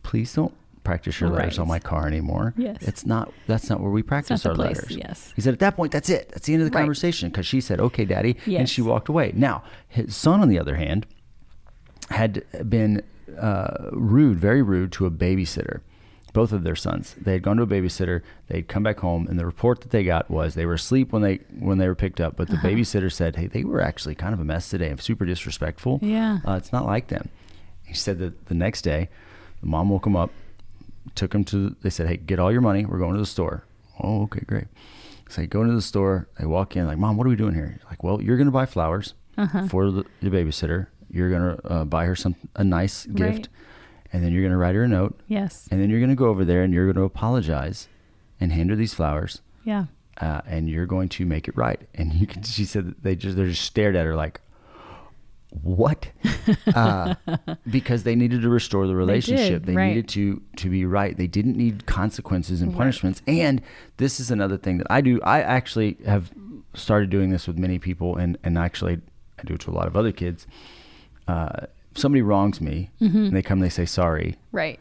please 0.04 0.32
don't 0.34 0.54
practice 0.86 1.20
your 1.20 1.30
letters 1.30 1.58
Right. 1.58 1.62
on 1.62 1.68
my 1.68 1.78
car 1.78 2.06
anymore. 2.06 2.54
Yes. 2.56 2.78
it's 2.80 3.04
not. 3.04 3.32
That's 3.46 3.68
not 3.68 3.80
where 3.80 3.90
we 3.90 4.02
practice 4.02 4.46
our 4.46 4.54
place, 4.54 4.76
letters." 4.76 4.96
yes. 4.96 5.32
He 5.36 5.42
said, 5.42 5.52
"At 5.52 5.58
that 5.60 5.76
point, 5.76 5.92
that's 5.92 6.08
it. 6.08 6.30
That's 6.30 6.46
the 6.46 6.54
end 6.54 6.62
of 6.62 6.70
the 6.70 6.74
Right. 6.74 6.80
conversation." 6.82 7.28
Because 7.30 7.46
she 7.46 7.60
said, 7.60 7.80
"Okay, 7.80 8.04
Daddy," 8.04 8.36
and 8.46 8.68
she 8.68 8.80
walked 8.82 9.08
away. 9.08 9.32
Now, 9.34 9.62
his 9.88 10.14
son, 10.16 10.40
on 10.40 10.48
the 10.48 10.58
other 10.58 10.76
hand, 10.76 11.06
had 12.10 12.44
been 12.68 13.02
uh, 13.38 13.90
rude, 13.92 14.38
very 14.38 14.62
rude 14.62 14.92
to 14.92 15.04
a 15.06 15.10
babysitter. 15.10 15.80
Both 16.32 16.52
of 16.52 16.62
their 16.64 16.76
sons. 16.76 17.14
They 17.20 17.32
had 17.32 17.42
gone 17.42 17.56
to 17.56 17.62
a 17.62 17.66
babysitter. 17.66 18.20
They'd 18.48 18.68
come 18.68 18.82
back 18.82 19.00
home, 19.00 19.26
and 19.26 19.38
the 19.38 19.46
report 19.46 19.80
that 19.80 19.90
they 19.90 20.04
got 20.04 20.30
was 20.30 20.54
they 20.54 20.66
were 20.66 20.74
asleep 20.74 21.10
when 21.12 21.22
they 21.22 21.40
when 21.58 21.78
they 21.78 21.88
were 21.88 21.94
picked 21.94 22.20
up. 22.20 22.36
But 22.36 22.48
the 22.48 22.54
Uh-huh. 22.56 22.68
babysitter 22.68 23.10
said, 23.10 23.36
"Hey, 23.36 23.46
they 23.46 23.64
were 23.64 23.80
actually 23.80 24.14
kind 24.14 24.32
of 24.34 24.40
a 24.40 24.44
mess 24.44 24.68
today. 24.70 24.90
and 24.90 25.00
super 25.00 25.24
disrespectful. 25.24 25.98
Yeah. 26.02 26.38
uh, 26.46 26.52
it's 26.52 26.72
not 26.72 26.84
like 26.86 27.08
them." 27.08 27.30
He 27.84 27.94
said 27.94 28.18
that 28.18 28.46
the 28.46 28.54
next 28.54 28.82
day, 28.82 29.08
the 29.60 29.66
mom 29.66 29.88
woke 29.90 30.06
him 30.06 30.14
up, 30.16 30.30
took 31.14 31.34
him 31.34 31.44
to. 31.44 31.76
They 31.82 31.90
said, 31.90 32.08
"Hey, 32.08 32.16
get 32.16 32.38
all 32.38 32.50
your 32.52 32.60
money. 32.60 32.84
We're 32.84 32.98
going 32.98 33.14
to 33.14 33.20
the 33.20 33.26
store." 33.26 33.64
Oh, 34.02 34.22
okay, 34.24 34.40
great. 34.46 34.66
So 35.28 35.40
they 35.40 35.46
go 35.46 35.62
into 35.62 35.74
the 35.74 35.82
store. 35.82 36.28
They 36.38 36.46
walk 36.46 36.76
in 36.76 36.86
like, 36.86 36.98
"Mom, 36.98 37.16
what 37.16 37.26
are 37.26 37.30
we 37.30 37.36
doing 37.36 37.54
here?" 37.54 37.78
Like, 37.90 38.02
"Well, 38.02 38.20
you're 38.22 38.36
going 38.36 38.46
to 38.46 38.52
buy 38.52 38.66
flowers 38.66 39.14
Uh-huh. 39.36 39.66
for 39.68 39.90
the, 39.90 40.04
the 40.20 40.30
babysitter. 40.30 40.86
You're 41.10 41.30
going 41.30 41.56
to 41.56 41.68
uh, 41.72 41.84
buy 41.84 42.04
her 42.06 42.16
some 42.16 42.34
a 42.56 42.64
nice 42.64 43.06
gift, 43.06 43.20
Right. 43.20 43.48
and 44.12 44.22
then 44.24 44.32
you're 44.32 44.42
going 44.42 44.52
to 44.52 44.58
write 44.58 44.74
her 44.74 44.82
a 44.84 44.88
note, 44.88 45.18
Yes. 45.28 45.68
and 45.70 45.80
then 45.80 45.88
you're 45.90 46.00
going 46.00 46.10
to 46.10 46.16
go 46.16 46.26
over 46.26 46.44
there 46.44 46.62
and 46.62 46.74
you're 46.74 46.84
going 46.86 46.96
to 46.96 47.02
apologize, 47.04 47.88
and 48.40 48.52
hand 48.52 48.70
her 48.70 48.76
these 48.76 48.92
flowers, 48.94 49.40
Yeah. 49.64 49.86
uh, 50.20 50.40
and 50.46 50.68
you're 50.68 50.86
going 50.86 51.08
to 51.10 51.24
make 51.26 51.48
it 51.48 51.56
right." 51.56 51.80
And 51.94 52.12
you 52.14 52.26
can, 52.26 52.42
she 52.42 52.64
said 52.64 52.94
they 53.02 53.14
just 53.16 53.36
they 53.36 53.44
just 53.46 53.62
stared 53.62 53.94
at 53.96 54.04
her 54.06 54.14
like, 54.16 54.40
"What?" 55.62 56.08
uh, 56.74 57.14
because 57.70 58.02
they 58.04 58.14
needed 58.14 58.42
to 58.42 58.48
restore 58.48 58.86
the 58.86 58.94
relationship. 58.96 59.64
They, 59.64 59.74
right. 59.74 59.88
needed 59.88 60.08
to 60.10 60.42
to 60.56 60.70
be 60.70 60.84
right. 60.84 61.16
They 61.16 61.26
didn't 61.26 61.56
need 61.56 61.86
consequences 61.86 62.60
and 62.62 62.72
Right. 62.72 62.78
punishments. 62.78 63.22
And 63.26 63.62
this 63.96 64.20
is 64.20 64.30
another 64.30 64.56
thing 64.56 64.78
that 64.78 64.86
I 64.90 65.00
do. 65.00 65.20
I 65.22 65.40
actually 65.42 65.96
have 66.06 66.30
started 66.74 67.10
doing 67.10 67.30
this 67.30 67.46
with 67.46 67.58
many 67.58 67.78
people, 67.78 68.16
and 68.16 68.36
and 68.44 68.56
actually 68.58 69.00
I 69.38 69.42
do 69.44 69.54
it 69.54 69.60
to 69.60 69.70
a 69.70 69.72
lot 69.74 69.86
of 69.86 69.96
other 69.96 70.12
kids. 70.12 70.46
Uh, 71.28 71.66
somebody 71.94 72.22
wrongs 72.22 72.60
me, 72.60 72.90
Mm-hmm. 73.00 73.16
and 73.26 73.36
they 73.36 73.42
come, 73.42 73.60
they 73.60 73.68
say 73.68 73.84
sorry. 73.86 74.36
Right. 74.52 74.78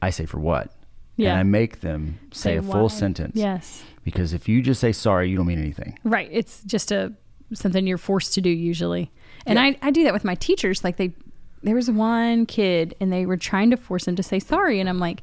I 0.00 0.10
say 0.10 0.26
for 0.26 0.38
what? 0.38 0.70
Yeah. 1.16 1.30
And 1.32 1.40
I 1.40 1.42
make 1.42 1.80
them 1.80 2.20
say, 2.30 2.56
a 2.56 2.62
full 2.62 2.88
sentence. 2.88 3.34
Yes. 3.34 3.82
Because 4.04 4.32
if 4.32 4.48
you 4.48 4.62
just 4.62 4.80
say 4.80 4.92
sorry, 4.92 5.28
you 5.28 5.36
don't 5.36 5.46
mean 5.46 5.58
anything. 5.58 5.98
Right. 6.04 6.28
It's 6.30 6.62
just 6.62 6.92
a 6.92 7.12
something 7.54 7.86
you're 7.86 7.98
forced 7.98 8.34
to 8.34 8.40
do 8.40 8.50
usually. 8.50 9.10
And 9.46 9.56
Yeah. 9.58 9.64
I, 9.64 9.78
I 9.82 9.90
do 9.90 10.04
that 10.04 10.12
with 10.12 10.24
my 10.24 10.34
teachers. 10.34 10.84
Like 10.84 10.96
they 10.96 11.12
there 11.62 11.74
was 11.74 11.90
one 11.90 12.46
kid 12.46 12.94
and 13.00 13.12
they 13.12 13.26
were 13.26 13.36
trying 13.36 13.70
to 13.70 13.76
force 13.76 14.06
him 14.06 14.14
to 14.16 14.22
say 14.22 14.38
sorry 14.38 14.78
and 14.80 14.88
I'm 14.88 14.98
like 15.00 15.22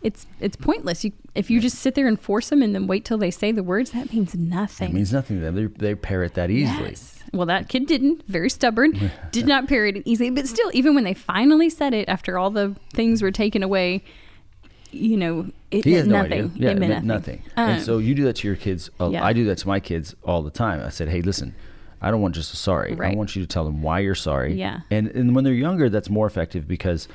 it's 0.00 0.26
it's 0.40 0.56
pointless. 0.56 1.04
You 1.04 1.12
if 1.34 1.50
you 1.50 1.60
just 1.60 1.78
sit 1.78 1.94
there 1.96 2.06
and 2.06 2.18
force 2.20 2.50
them 2.50 2.62
and 2.62 2.74
then 2.74 2.86
wait 2.86 3.04
till 3.04 3.18
they 3.18 3.30
say 3.32 3.50
the 3.52 3.62
words, 3.64 3.90
that 3.90 4.12
means 4.12 4.34
nothing. 4.34 4.90
It 4.90 4.94
means 4.94 5.12
nothing 5.12 5.38
to 5.38 5.42
them. 5.42 5.54
They, 5.56 5.66
they 5.66 5.94
parrot 5.96 6.34
that 6.34 6.50
easily. 6.50 6.90
Yes. 6.90 7.18
Well, 7.32 7.46
that 7.46 7.68
kid 7.68 7.86
didn't. 7.86 8.26
Very 8.28 8.48
stubborn. 8.48 9.10
Did 9.32 9.46
not 9.46 9.68
parrot 9.68 9.96
it 9.96 10.02
easily. 10.06 10.30
But 10.30 10.46
still, 10.46 10.70
even 10.72 10.94
when 10.94 11.04
they 11.04 11.14
finally 11.14 11.68
said 11.68 11.92
it 11.94 12.08
after 12.08 12.38
all 12.38 12.50
the 12.50 12.74
things 12.94 13.20
were 13.22 13.30
taken 13.32 13.62
away, 13.62 14.02
you 14.92 15.16
know, 15.16 15.50
it 15.70 15.84
He 15.84 15.92
has 15.94 16.06
meant 16.08 16.30
no 16.30 16.36
nothing. 16.36 16.44
idea. 16.52 16.64
Yeah, 16.66 16.70
it 16.70 16.78
meant 16.78 17.04
nothing. 17.04 17.42
nothing. 17.42 17.42
Um, 17.56 17.68
and 17.70 17.82
so 17.82 17.98
you 17.98 18.14
do 18.14 18.24
that 18.24 18.36
to 18.36 18.48
your 18.48 18.56
kids. 18.56 18.90
uh, 19.00 19.08
yeah. 19.10 19.24
I 19.24 19.32
do 19.32 19.44
that 19.46 19.58
to 19.58 19.68
my 19.68 19.80
kids 19.80 20.14
all 20.24 20.42
the 20.42 20.50
time. 20.50 20.80
I 20.84 20.88
said, 20.90 21.08
hey, 21.08 21.20
listen, 21.22 21.54
I 22.00 22.10
don't 22.10 22.20
want 22.22 22.34
just 22.34 22.52
a 22.54 22.56
sorry. 22.56 22.96
I 23.00 23.14
want 23.14 23.34
you 23.36 23.42
to 23.42 23.48
tell 23.48 23.64
them 23.64 23.82
why 23.82 23.98
you're 24.00 24.14
sorry. 24.14 24.54
Yeah. 24.54 24.80
And 24.90 25.08
and 25.08 25.34
when 25.34 25.44
they're 25.44 25.52
younger, 25.52 25.88
that's 25.90 26.08
more 26.10 26.26
effective 26.26 26.66
because 26.68 27.08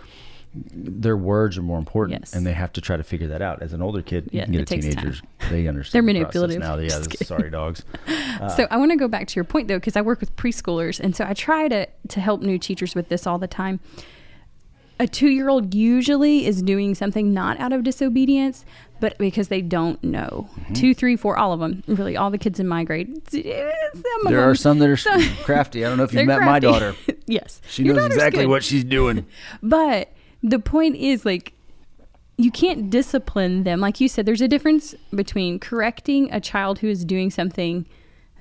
their 0.72 1.18
words 1.18 1.58
are 1.58 1.64
more 1.64 1.80
important, 1.80 2.20
Yes. 2.22 2.34
and 2.36 2.46
they 2.46 2.54
have 2.54 2.72
to 2.74 2.82
try 2.82 2.96
to 2.96 3.04
figure 3.04 3.28
that 3.30 3.42
out. 3.42 3.64
As 3.64 3.74
an 3.74 3.82
older 3.82 4.04
kid, 4.04 4.30
you 4.32 4.42
can 4.44 4.52
get 4.52 4.62
it 4.62 4.64
a 4.64 4.66
takes 4.66 4.86
time. 4.86 4.96
teenagers. 4.96 5.22
They 5.50 5.68
understand. 5.68 6.08
They're 6.08 6.14
the 6.14 6.20
manipulative. 6.20 6.60
now. 6.60 6.78
Yeah, 6.78 7.00
the 7.00 7.26
sorry 7.26 7.50
dogs. 7.50 7.84
so 8.56 8.68
I 8.70 8.78
want 8.78 8.92
to 8.92 8.98
go 8.98 9.08
back 9.08 9.28
to 9.30 9.36
your 9.36 9.46
point 9.46 9.68
though, 9.68 9.78
because 9.80 9.96
I 9.96 10.02
work 10.02 10.20
with 10.20 10.36
preschoolers, 10.36 11.00
and 11.00 11.16
so 11.16 11.26
I 11.28 11.34
try 11.34 11.68
to 11.70 11.88
to 12.10 12.20
help 12.20 12.42
new 12.44 12.60
teachers 12.60 12.94
with 12.94 13.10
this 13.10 13.26
all 13.26 13.40
the 13.40 13.48
time. 13.48 13.80
A 15.04 15.08
two 15.08 15.28
year 15.28 15.50
old 15.50 15.76
usually 15.76 16.46
is 16.46 16.62
doing 16.62 16.96
something 16.96 17.34
not 17.34 17.60
out 17.60 17.74
of 17.74 17.84
disobedience, 17.84 18.64
but 19.02 19.18
because 19.18 19.50
they 19.50 19.62
don't 19.62 20.02
know. 20.02 20.50
Mm-hmm. 20.58 20.74
Two, 20.76 20.94
three, 20.94 21.18
four, 21.18 21.38
all 21.38 21.52
of 21.52 21.60
them. 21.60 21.84
Really, 21.88 22.16
all 22.16 22.32
the 22.32 22.38
kids 22.38 22.58
in 22.58 22.70
my 22.70 22.86
grade. 22.86 23.22
There 23.26 24.50
are 24.50 24.56
some 24.56 24.80
that 24.80 24.90
are 24.90 25.36
crafty. 25.44 25.84
I 25.84 25.90
don't 25.90 25.98
know 25.98 26.06
if 26.06 26.14
you've 26.14 26.26
they're 26.26 26.40
met 26.40 26.46
my 26.46 26.62
daughter. 26.62 26.96
yes, 27.28 27.62
She 27.68 27.84
Your 27.84 27.96
knows 27.96 28.06
exactly 28.06 28.44
good. 28.44 28.50
what 28.50 28.64
she's 28.64 28.86
doing. 28.86 29.26
But 29.62 30.14
the 30.42 30.58
point 30.58 30.96
is, 30.96 31.26
like, 31.26 31.52
you 32.38 32.50
can't 32.50 32.90
discipline 32.90 33.66
them. 33.66 33.82
Like 33.82 34.00
you 34.00 34.08
said, 34.08 34.26
there's 34.26 34.40
a 34.40 34.48
difference 34.48 34.96
between 35.14 35.60
correcting 35.60 36.32
a 36.32 36.40
child 36.40 36.80
who 36.80 36.88
is 36.88 37.04
doing 37.04 37.30
something 37.30 37.86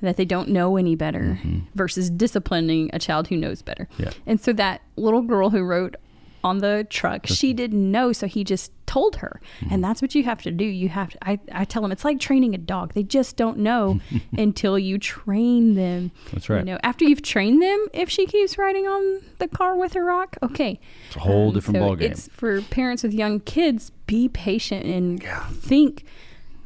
that 0.00 0.16
they 0.16 0.24
don't 0.24 0.48
know 0.48 0.76
any 0.76 0.94
better 0.94 1.40
versus 1.74 2.08
disciplining 2.08 2.88
a 2.92 3.00
child 3.00 3.26
who 3.26 3.36
knows 3.36 3.62
better. 3.62 3.88
Yeah. 3.98 4.12
And 4.26 4.40
so 4.40 4.52
that 4.52 4.80
little 4.94 5.22
girl 5.22 5.50
who 5.50 5.62
wrote 5.62 5.96
on 6.44 6.58
the 6.58 6.86
truck, 6.90 7.26
she 7.26 7.52
didn't 7.52 7.90
know, 7.90 8.12
so 8.12 8.26
he 8.26 8.44
just 8.44 8.72
told 8.86 9.16
her. 9.16 9.40
And 9.70 9.82
that's 9.82 10.02
what 10.02 10.14
you 10.14 10.24
have 10.24 10.42
to 10.42 10.50
do. 10.50 10.64
You 10.64 10.88
have 10.90 11.10
to, 11.10 11.18
I, 11.28 11.38
I 11.52 11.64
tell 11.64 11.80
them 11.82 11.92
it's 11.92 12.04
like 12.04 12.18
training 12.20 12.54
a 12.54 12.58
dog. 12.58 12.92
They 12.94 13.02
just 13.04 13.36
don't 13.36 13.58
know 13.58 14.00
until 14.36 14.78
you 14.78 14.98
train 14.98 15.74
them. 15.74 16.10
That's 16.32 16.48
right. 16.50 16.58
You 16.58 16.64
know, 16.64 16.78
after 16.82 17.04
you've 17.04 17.22
trained 17.22 17.62
them, 17.62 17.86
if 17.92 18.10
she 18.10 18.26
keeps 18.26 18.58
riding 18.58 18.86
on 18.86 19.22
the 19.38 19.48
car 19.48 19.76
with 19.76 19.92
her 19.94 20.04
rock, 20.04 20.36
okay. 20.42 20.78
It's 21.06 21.16
a 21.16 21.20
whole 21.20 21.48
Um, 21.48 21.54
different 21.54 21.76
so 21.78 21.82
ballgame. 21.82 22.02
It's 22.10 22.28
for 22.28 22.60
parents 22.62 23.02
with 23.02 23.14
young 23.14 23.40
kids, 23.40 23.90
be 24.06 24.28
patient 24.28 24.84
and 24.84 25.22
think 25.60 26.04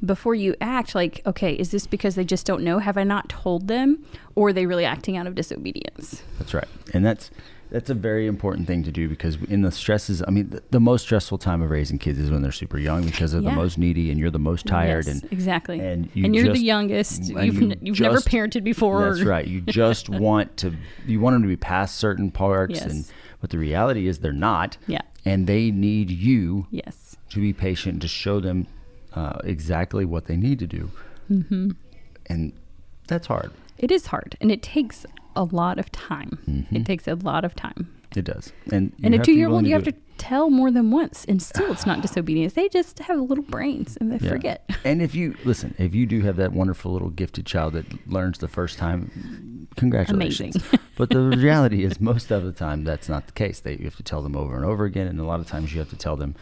before 0.04 0.34
you 0.34 0.54
act 0.60 0.94
like, 0.94 1.20
okay, 1.26 1.54
is 1.54 1.70
this 1.70 1.86
because 1.86 2.16
they 2.16 2.24
just 2.24 2.44
don't 2.44 2.62
know? 2.62 2.78
Have 2.80 2.98
I 2.98 3.04
not 3.04 3.28
told 3.28 3.66
them? 3.68 4.04
Or 4.34 4.48
are 4.48 4.52
they 4.52 4.66
really 4.66 4.84
acting 4.84 5.16
out 5.16 5.26
of 5.26 5.34
disobedience? 5.34 6.22
That's 6.38 6.52
right. 6.52 6.68
And 6.92 7.04
that's 7.04 7.30
That's 7.70 7.90
a 7.90 7.94
very 7.94 8.26
important 8.28 8.66
thing 8.68 8.84
to 8.84 8.92
do 8.92 9.08
because 9.08 9.36
in 9.48 9.62
the 9.62 9.72
stresses, 9.72 10.22
I 10.26 10.30
mean, 10.30 10.50
the, 10.50 10.62
the 10.70 10.78
most 10.80 11.02
stressful 11.02 11.38
time 11.38 11.62
of 11.62 11.70
raising 11.70 11.98
kids 11.98 12.18
is 12.18 12.30
when 12.30 12.40
they're 12.42 12.52
super 12.52 12.78
young 12.78 13.04
because 13.04 13.32
they're 13.32 13.40
Yeah. 13.42 13.50
the 13.50 13.56
most 13.56 13.76
needy 13.76 14.10
and 14.10 14.20
you're 14.20 14.30
the 14.30 14.38
most 14.38 14.66
tired 14.66 15.06
Yes, 15.06 15.22
and 15.22 15.32
exactly. 15.32 15.80
and 15.80 16.08
you 16.14 16.48
are 16.48 16.52
the 16.52 16.58
youngest. 16.60 17.24
You've, 17.24 17.60
you 17.60 17.74
you've 17.82 18.00
never 18.00 18.18
parented 18.20 18.62
before. 18.62 19.08
That's 19.12 19.22
right. 19.26 19.46
You 19.46 19.60
just 19.62 20.08
want 20.26 20.56
to 20.58 20.74
you 21.06 21.18
want 21.20 21.34
them 21.34 21.42
to 21.42 21.48
be 21.48 21.56
past 21.56 21.96
certain 21.96 22.30
parts 22.30 22.80
and 22.80 23.04
but 23.40 23.50
the 23.50 23.58
reality 23.58 24.06
is 24.06 24.20
they're 24.20 24.32
not. 24.32 24.76
Yeah. 24.86 25.00
And 25.24 25.46
they 25.48 25.70
need 25.72 26.08
you 26.10 26.66
Yes. 26.70 27.16
to 27.30 27.40
be 27.40 27.52
patient 27.52 28.00
to 28.02 28.08
show 28.08 28.38
them 28.40 28.68
uh, 29.12 29.38
exactly 29.44 30.04
what 30.04 30.26
they 30.26 30.36
need 30.36 30.58
to 30.60 30.66
do. 30.68 30.90
Mm-hmm. 31.30 31.70
And 32.26 32.52
that's 33.08 33.26
hard. 33.26 33.50
It 33.78 33.90
is 33.90 34.06
hard, 34.06 34.36
and 34.40 34.50
it 34.50 34.62
takes 34.62 35.04
a 35.36 35.44
lot 35.44 35.78
of 35.78 35.90
time. 35.92 36.38
Mm-hmm. 36.48 36.76
It 36.76 36.86
takes 36.86 37.06
a 37.06 37.14
lot 37.14 37.44
of 37.44 37.54
time. 37.54 37.92
It 38.16 38.24
does. 38.24 38.52
And 38.72 38.92
and 39.02 39.14
a 39.14 39.18
have 39.18 39.26
to 39.26 39.30
be 39.30 39.34
two-year-old, 39.34 39.66
you 39.66 39.74
have 39.74 39.84
to 39.84 39.92
tell 40.16 40.48
more 40.48 40.70
than 40.70 40.90
once, 40.90 41.24
and 41.26 41.42
still, 41.42 41.70
it's 41.70 41.84
not 41.86 42.00
disobedience. 42.06 42.54
They 42.54 42.68
just 42.68 42.98
have 43.00 43.20
little 43.20 43.44
brains, 43.44 43.98
and 44.00 44.10
they 44.10 44.18
Yeah. 44.24 44.30
forget. 44.30 44.70
And 44.84 45.02
if 45.02 45.14
you 45.14 45.34
listen, 45.44 45.74
if 45.78 45.94
you 45.94 46.06
do 46.06 46.20
have 46.22 46.36
that 46.36 46.52
wonderful 46.52 46.92
little 46.92 47.10
gifted 47.10 47.44
child 47.44 47.74
that 47.74 48.08
learns 48.08 48.38
the 48.38 48.48
first 48.48 48.78
time, 48.78 49.68
congratulations. 49.76 50.56
Amazing. 50.56 50.80
but 50.96 51.10
the 51.10 51.20
reality 51.20 51.84
is, 51.84 52.00
most 52.00 52.30
of 52.30 52.44
the 52.44 52.52
time, 52.52 52.84
that's 52.84 53.08
not 53.08 53.26
the 53.26 53.32
case. 53.32 53.60
They, 53.60 53.76
you 53.76 53.84
have 53.84 53.96
to 53.96 54.02
tell 54.02 54.22
them 54.22 54.36
over 54.36 54.56
and 54.56 54.64
over 54.64 54.84
again, 54.84 55.06
and 55.08 55.18
a 55.20 55.24
lot 55.24 55.40
of 55.40 55.46
times 55.46 55.72
you 55.74 55.80
have 55.80 55.90
to 55.90 55.96
tell 55.96 56.16
them 56.16 56.34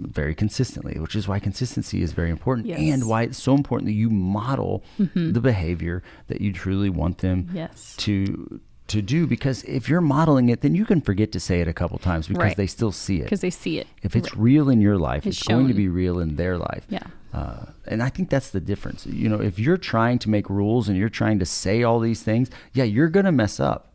very 0.00 0.34
consistently, 0.34 0.98
which 0.98 1.14
is 1.14 1.26
why 1.28 1.38
consistency 1.38 2.02
is 2.02 2.12
very 2.12 2.30
important, 2.30 2.66
Yes. 2.66 2.78
and 2.80 3.08
why 3.08 3.22
it's 3.22 3.38
so 3.42 3.54
important 3.54 3.86
that 3.88 3.92
you 3.94 4.10
model 4.10 4.82
the 4.98 5.40
behavior 5.40 6.02
that 6.28 6.40
you 6.40 6.52
truly 6.52 6.90
want 6.90 7.18
them 7.18 7.48
Yes. 7.52 7.94
to 7.98 8.60
to 8.86 9.00
do. 9.00 9.26
Because 9.26 9.62
if 9.64 9.88
you're 9.88 10.02
modeling 10.02 10.50
it, 10.50 10.60
then 10.60 10.74
you 10.74 10.84
can 10.84 11.00
forget 11.00 11.32
to 11.32 11.40
say 11.40 11.62
it 11.62 11.68
a 11.68 11.72
couple 11.72 11.96
times 11.98 12.28
because 12.28 12.42
Right. 12.42 12.56
they 12.56 12.66
still 12.66 12.92
see 12.92 13.16
it. 13.20 13.24
Because 13.24 13.40
they 13.40 13.48
see 13.48 13.78
it. 13.78 13.86
If 14.02 14.14
it's 14.14 14.36
real 14.36 14.68
in 14.68 14.82
your 14.82 14.98
life, 14.98 15.26
It's 15.26 15.38
it's, 15.38 15.48
going 15.48 15.68
to 15.68 15.74
be 15.74 15.88
real 15.88 16.18
in 16.20 16.36
their 16.36 16.58
life. 16.58 16.84
Yeah. 16.90 17.04
Uh, 17.32 17.64
and 17.86 18.02
I 18.02 18.10
think 18.10 18.28
that's 18.28 18.50
the 18.50 18.60
difference. 18.60 19.06
You 19.06 19.30
know, 19.30 19.40
if 19.40 19.58
you're 19.58 19.78
trying 19.78 20.18
to 20.20 20.28
make 20.28 20.50
rules 20.50 20.86
and 20.86 20.98
you're 20.98 21.08
trying 21.08 21.38
to 21.38 21.46
say 21.46 21.82
all 21.82 21.98
these 21.98 22.22
things, 22.22 22.50
yeah, 22.74 22.84
you're 22.84 23.08
going 23.08 23.24
to 23.24 23.32
mess 23.32 23.58
up. 23.58 23.94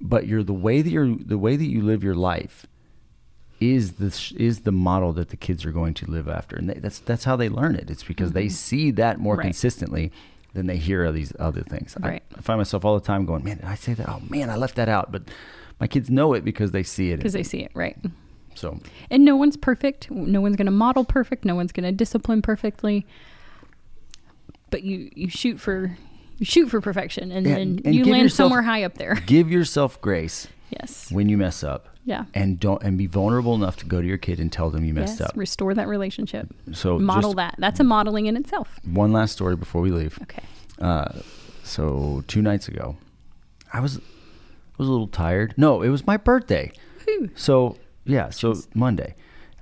But 0.00 0.28
you're 0.28 0.44
the 0.44 0.54
way 0.54 0.82
that 0.82 0.90
you're 0.90 1.16
the 1.16 1.36
way 1.38 1.56
that 1.56 1.66
you 1.66 1.82
live 1.82 2.04
your 2.04 2.14
life 2.14 2.64
is 3.60 3.92
the 3.94 4.32
is 4.36 4.60
the 4.60 4.72
model 4.72 5.12
that 5.14 5.30
the 5.30 5.36
kids 5.36 5.64
are 5.64 5.72
going 5.72 5.94
to 5.94 6.10
live 6.10 6.28
after, 6.28 6.56
and 6.56 6.68
they, 6.70 6.74
that's 6.74 6.98
that's 7.00 7.24
how 7.24 7.36
they 7.36 7.48
learn 7.48 7.74
it. 7.74 7.90
It's 7.90 8.04
because 8.04 8.32
they 8.32 8.48
see 8.48 8.90
that 8.92 9.18
more 9.18 9.34
Mm-hmm. 9.34 9.38
Right. 9.40 9.44
consistently 9.46 10.12
than 10.54 10.66
they 10.66 10.76
hear 10.78 11.04
of 11.04 11.14
these 11.14 11.32
other 11.38 11.62
things. 11.62 11.96
I- 12.02 12.08
Right. 12.08 12.22
I, 12.36 12.40
find 12.40 12.58
myself 12.58 12.84
all 12.84 12.94
the 12.98 13.04
time 13.04 13.26
going, 13.26 13.44
"Man, 13.44 13.56
did 13.56 13.66
I 13.66 13.74
say 13.74 13.94
that? 13.94 14.08
Oh 14.08 14.20
man, 14.28 14.48
I 14.50 14.56
left 14.56 14.76
that 14.76 14.88
out." 14.88 15.10
But 15.12 15.22
my 15.80 15.86
kids 15.86 16.08
know 16.10 16.32
it 16.34 16.44
because 16.44 16.70
they 16.70 16.82
see 16.82 17.10
it. 17.10 17.16
Because 17.18 17.32
they 17.34 17.42
see 17.42 17.60
it, 17.60 17.70
right? 17.74 17.96
so 18.54 18.78
And 19.10 19.24
no 19.24 19.36
one's 19.36 19.56
perfect. 19.56 20.10
No 20.10 20.40
one's 20.40 20.56
going 20.56 20.66
to 20.66 20.72
model 20.72 21.04
perfect. 21.04 21.44
No 21.44 21.54
one's 21.54 21.70
going 21.72 21.84
to 21.84 21.92
discipline 21.92 22.42
perfectly. 22.42 23.06
But 24.70 24.82
you 24.82 25.10
you 25.14 25.28
shoot 25.30 25.58
for 25.60 25.96
you 26.38 26.44
shoot 26.46 26.68
for 26.68 26.80
perfection, 26.80 27.32
and 27.32 27.44
then 27.46 27.80
and 27.84 27.94
you 27.94 28.04
land 28.04 28.22
yourself- 28.24 28.48
somewhere 28.48 28.62
high 28.62 28.84
up 28.84 28.94
there. 28.98 29.14
give 29.26 29.50
yourself 29.50 30.00
grace 30.00 30.46
Yes. 30.70 31.10
when 31.10 31.28
you 31.28 31.36
mess 31.38 31.64
up. 31.64 31.88
Yeah. 32.08 32.24
and 32.34 32.58
don't 32.58 32.82
and 32.82 32.96
be 32.96 33.06
vulnerable 33.06 33.54
enough 33.54 33.76
to 33.76 33.86
go 33.86 34.00
to 34.00 34.06
your 34.06 34.16
kid 34.18 34.40
and 34.40 34.50
tell 34.50 34.70
them 34.70 34.84
you 34.84 34.94
messed 34.94 35.20
Yes. 35.20 35.28
up. 35.28 35.36
Restore 35.36 35.74
that 35.74 35.88
relationship. 35.88 36.48
So 36.72 36.98
Model 36.98 37.34
that. 37.34 37.54
That's 37.58 37.80
a 37.80 37.84
modeling 37.84 38.26
in 38.26 38.36
itself. 38.36 38.80
One 38.84 39.12
last 39.12 39.32
story 39.32 39.56
before 39.56 39.82
we 39.82 39.90
leave. 39.90 40.18
Okay. 40.22 40.42
Uh, 40.80 41.20
so 41.64 42.24
two 42.26 42.40
nights 42.42 42.66
ago, 42.68 42.96
I 43.72 43.80
was 43.80 43.98
I 43.98 44.76
was 44.78 44.88
a 44.88 44.90
little 44.90 45.08
tired. 45.08 45.52
No, 45.56 45.82
it 45.82 45.90
was 45.90 46.06
my 46.06 46.16
birthday. 46.16 46.72
So 47.34 47.76
yeah, 48.04 48.30
so 48.30 48.54
Monday, 48.74 49.14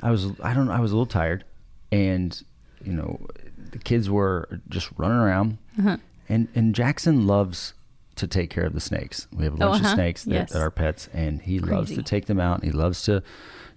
I 0.03 0.11
was 0.11 0.27
I 0.43 0.55
don't 0.55 0.69
I 0.71 0.81
was 0.81 0.93
a 0.93 0.95
little 0.95 1.07
tired, 1.21 1.45
and 1.91 2.41
you 2.85 2.93
know 2.93 3.27
the 3.73 3.79
kids 3.79 4.09
were 4.11 4.61
just 4.69 4.89
running 4.97 5.19
around, 5.19 5.59
Uh-huh. 5.79 5.97
and 6.29 6.49
and 6.55 6.75
Jackson 6.75 7.27
loves 7.27 7.73
to 8.17 8.27
take 8.27 8.51
care 8.51 8.65
of 8.65 8.73
the 8.73 8.81
snakes. 8.81 9.29
We 9.33 9.45
have 9.45 9.55
a 9.55 9.57
Oh, 9.57 9.69
bunch 9.71 9.81
of 9.81 9.87
uh-huh. 9.87 9.95
snakes 9.95 10.25
that, 10.25 10.33
Yes. 10.35 10.53
that 10.53 10.61
are 10.63 10.71
pets, 10.71 11.09
and 11.13 11.41
he 11.43 11.59
loves 11.59 11.95
to 11.95 12.03
take 12.03 12.27
them 12.27 12.41
out. 12.41 12.65
He 12.65 12.71
loves 12.73 13.03
to 13.05 13.23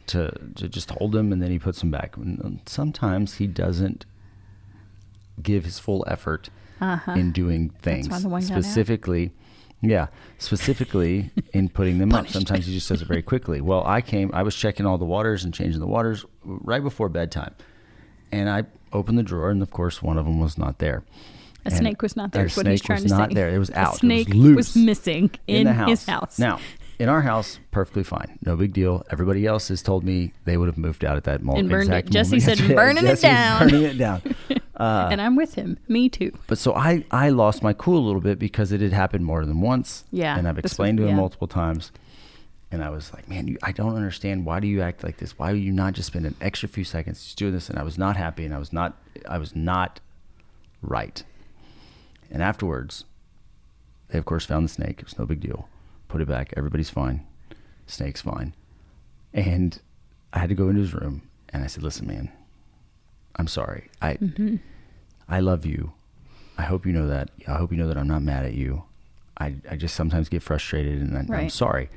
to 0.08 0.32
to 0.56 0.68
just 0.68 0.90
hold 0.92 1.12
them, 1.12 1.32
and 1.32 1.42
then 1.42 1.52
he 1.52 1.60
puts 1.60 1.80
them 1.82 1.92
back. 1.92 2.18
And 2.18 2.62
sometimes 2.66 3.36
he 3.36 3.46
doesn't 3.48 4.06
give 5.42 5.66
his 5.66 5.80
full 5.80 6.04
effort 6.08 6.50
Uh-huh. 6.82 7.12
in 7.14 7.32
doing 7.32 7.70
things 7.82 8.10
why 8.10 8.20
the 8.20 8.30
one 8.30 8.42
got 8.42 8.52
out. 8.52 8.64
specifically. 8.64 9.32
Yeah, 9.82 10.08
specifically 10.40 11.32
in 11.54 11.70
putting 11.70 12.00
them 12.00 12.12
up. 12.14 12.28
Sometimes 12.38 12.66
he 12.66 12.74
just 12.74 12.90
does 12.90 13.02
it 13.02 13.08
very 13.08 13.22
quickly. 13.22 13.62
Well, 13.62 13.82
I 13.86 14.02
came, 14.02 14.30
I 14.34 14.44
was 14.44 14.54
checking 14.54 14.86
all 14.86 14.98
the 14.98 15.06
waters 15.06 15.46
and 15.46 15.54
changing 15.54 15.80
the 15.80 15.88
waters 15.88 16.26
right 16.44 16.84
before 16.84 17.08
bedtime, 17.08 17.56
and 18.32 18.50
I 18.50 18.64
opened 18.92 19.18
the 19.18 19.24
drawer, 19.24 19.50
and 19.52 19.62
of 19.62 19.72
course, 19.72 20.02
one 20.04 20.18
of 20.18 20.26
them 20.26 20.40
was 20.40 20.58
not 20.58 20.80
there. 20.80 21.04
A 21.66 21.68
And 21.70 21.74
snake 21.76 22.02
was 22.02 22.16
not 22.16 22.32
there. 22.32 22.44
a 22.44 22.46
Is 22.46 22.56
what 22.58 22.68
he's 22.68 22.80
snake 22.80 22.86
trying 22.88 23.04
was 23.04 23.12
to 23.12 23.18
not 23.18 23.30
say. 23.30 23.36
there. 23.36 23.50
It 23.50 23.60
was 23.60 23.70
A 23.72 23.80
out. 23.80 23.96
snake 23.98 24.30
it 24.30 24.36
was 24.36 24.44
loose 24.44 24.76
missing 24.76 25.32
in, 25.48 25.66
the 25.66 25.74
house. 25.74 25.90
his 25.90 26.06
house. 26.06 26.40
Now, 26.40 26.60
in 27.00 27.10
our 27.10 27.22
house, 27.22 27.60
perfectly 27.72 28.04
fine, 28.04 28.38
no 28.46 28.56
big 28.56 28.74
deal. 28.74 29.04
Everybody 29.12 29.46
else 29.46 29.68
has 29.70 29.82
told 29.82 30.04
me 30.04 30.34
they 30.46 30.58
would 30.58 30.68
have 30.68 30.78
moved 30.78 31.04
out 31.06 31.18
at 31.18 31.24
that 31.26 31.42
moment. 31.42 31.60
And 31.62 31.70
burned 31.70 31.94
it. 31.94 32.10
Jesse 32.10 32.40
said, 32.40 32.58
"Burning 32.76 33.06
it 33.06 33.22
down." 33.22 33.70
Burning 33.70 33.84
it 33.84 33.98
down. 33.98 34.22
Uh, 34.80 35.10
and 35.12 35.20
I'm 35.20 35.36
with 35.36 35.56
him. 35.56 35.78
Me 35.90 36.08
too. 36.08 36.32
But 36.48 36.58
so 36.58 36.74
I, 36.74 37.04
I 37.12 37.32
lost 37.32 37.62
my 37.62 37.74
cool 37.74 37.98
a 37.98 38.06
little 38.06 38.22
bit 38.22 38.40
because 38.40 38.72
it 38.72 38.80
had 38.80 38.94
happened 38.94 39.26
more 39.26 39.46
than 39.46 39.60
once. 39.60 40.06
Yeah, 40.10 40.38
And 40.38 40.48
I've 40.48 40.56
this 40.56 40.64
was- 40.64 40.72
explained 40.72 41.00
to 41.00 41.04
him 41.04 41.10
yeah. 41.10 41.16
multiple 41.18 41.50
times. 41.50 41.92
And 42.72 42.82
I 42.82 42.90
was 42.90 43.12
like, 43.14 43.28
man, 43.28 43.50
you, 43.50 43.58
I 43.62 43.74
don't 43.74 43.94
understand. 43.98 44.46
Why 44.46 44.62
do 44.62 44.68
you 44.70 44.82
act 44.82 45.04
like 45.04 45.18
this? 45.18 45.38
Why 45.38 45.52
do 45.52 45.58
you 45.58 45.74
not 45.74 45.96
just 45.96 46.08
spend 46.08 46.26
an 46.26 46.36
extra 46.40 46.70
few 46.70 46.86
seconds 46.86 47.22
just 47.26 47.38
doing 47.38 47.52
this? 47.52 47.70
And 47.70 47.78
I 47.78 47.84
was 47.84 47.98
not 47.98 48.16
happy 48.16 48.46
and 48.46 48.54
I 48.56 48.58
was 48.58 48.72
not, 48.72 48.96
I 49.28 49.38
was 49.38 49.54
not 49.54 50.00
right. 50.82 51.26
And 52.32 52.42
afterwards, 52.44 53.06
they 54.10 54.18
of 54.20 54.26
course 54.26 54.46
found 54.46 54.66
the 54.66 54.70
snake. 54.72 55.00
It 55.00 55.06
was 55.06 55.18
no 55.18 55.26
big 55.26 55.40
deal. 55.40 55.68
Put 56.08 56.22
it 56.22 56.28
back. 56.28 56.54
Everybody's 56.58 56.90
fine. 56.90 57.26
Snake's 57.88 58.22
fine. 58.22 58.54
And 59.34 59.80
I 60.34 60.40
had 60.40 60.50
to 60.50 60.56
go 60.56 60.70
into 60.70 60.82
his 60.82 60.94
room 60.94 61.24
and 61.50 61.64
I 61.64 61.68
said, 61.68 61.84
listen, 61.84 62.08
man, 62.08 62.32
I'm 63.36 63.48
sorry. 63.48 63.90
I, 64.02 64.14
Mm-hmm. 64.16 64.56
I 65.28 65.40
love 65.42 65.66
you. 65.66 65.92
I 66.58 66.64
hope 66.64 66.86
you 66.88 66.92
know 66.92 67.08
that. 67.08 67.30
I 67.48 67.54
hope 67.54 67.72
you 67.72 67.78
know 67.78 67.88
that 67.88 67.98
I'm 67.98 68.08
not 68.08 68.24
mad 68.24 68.46
at 68.46 68.54
you. 68.54 68.84
I, 69.38 69.56
I 69.70 69.76
just 69.76 69.96
sometimes 69.96 70.28
get 70.28 70.42
frustrated 70.44 71.02
and 71.02 71.16
I, 71.16 71.20
I'm 71.22 71.28
Right. 71.28 71.52
sorry. 71.52 71.90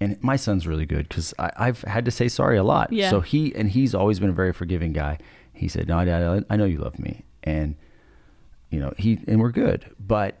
And 0.00 0.20
my 0.22 0.36
son's 0.36 0.66
really 0.66 0.86
good 0.86 1.06
because 1.08 1.32
I've 1.38 1.82
had 1.82 2.04
to 2.06 2.10
say 2.10 2.28
sorry 2.28 2.56
a 2.56 2.64
lot. 2.64 2.92
Yeah. 2.92 3.10
So 3.10 3.20
he, 3.20 3.54
and 3.54 3.70
he's 3.70 3.94
always 3.94 4.18
been 4.18 4.30
a 4.30 4.32
very 4.34 4.52
forgiving 4.52 4.92
guy. 4.92 5.18
He 5.52 5.68
said, 5.68 5.86
no, 5.86 6.04
Dad, 6.04 6.44
I 6.50 6.56
know 6.56 6.64
you 6.64 6.78
love 6.78 6.98
me. 6.98 7.22
And, 7.44 7.76
you 8.72 8.80
know, 8.80 8.92
he, 8.98 9.20
and 9.28 9.40
we're 9.40 9.50
good. 9.52 9.84
But 10.00 10.36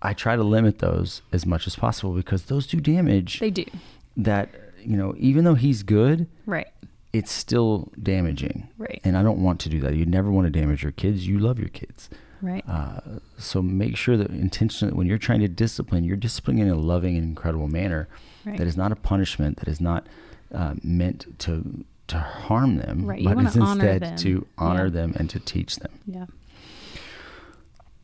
I 0.00 0.12
try 0.14 0.36
to 0.36 0.42
limit 0.42 0.78
those 0.78 1.22
as 1.32 1.44
much 1.44 1.66
as 1.66 1.76
possible 1.76 2.12
because 2.12 2.44
those 2.44 2.66
do 2.66 2.80
damage 2.80 3.40
They 3.40 3.50
do. 3.50 3.64
that, 4.16 4.48
you 4.82 4.96
know, 4.96 5.14
even 5.18 5.44
though 5.44 5.54
he's 5.54 5.82
good, 5.82 6.26
Right. 6.46 6.68
it's 7.12 7.32
still 7.32 7.90
damaging. 8.02 8.68
Right. 8.78 9.00
And 9.04 9.16
I 9.16 9.22
don't 9.22 9.42
want 9.42 9.60
to 9.60 9.68
do 9.68 9.80
that. 9.80 9.94
You 9.96 10.06
never 10.06 10.30
want 10.30 10.46
to 10.46 10.50
damage 10.60 10.82
your 10.82 10.92
kids. 10.92 11.26
You 11.26 11.38
love 11.38 11.58
your 11.58 11.68
kids. 11.70 12.08
Right. 12.42 12.62
Uh, 12.68 13.00
so 13.38 13.62
make 13.62 13.96
sure 13.96 14.16
that 14.18 14.30
intentionally, 14.30 14.94
when 14.94 15.06
you're 15.06 15.16
trying 15.18 15.40
to 15.40 15.48
discipline, 15.48 16.04
you're 16.04 16.16
disciplining 16.18 16.62
in 16.62 16.68
a 16.68 16.76
loving 16.76 17.16
and 17.16 17.24
incredible 17.24 17.68
manner 17.68 18.08
Right. 18.44 18.58
that 18.58 18.66
is 18.66 18.76
not 18.76 18.92
a 18.92 18.96
punishment, 18.96 19.56
that 19.56 19.68
is 19.68 19.80
not 19.80 20.06
uh, 20.54 20.74
meant 20.84 21.26
to 21.40 21.84
to 22.08 22.18
harm 22.20 22.76
them, 22.76 23.04
Right, 23.04 23.24
but 23.24 23.36
honor 23.36 23.48
instead 23.48 24.00
them. 24.02 24.16
to 24.18 24.46
honor 24.56 24.84
Yeah. 24.84 24.90
them 24.92 25.14
and 25.18 25.28
to 25.30 25.40
teach 25.40 25.76
them. 25.76 25.90
yeah. 26.06 26.26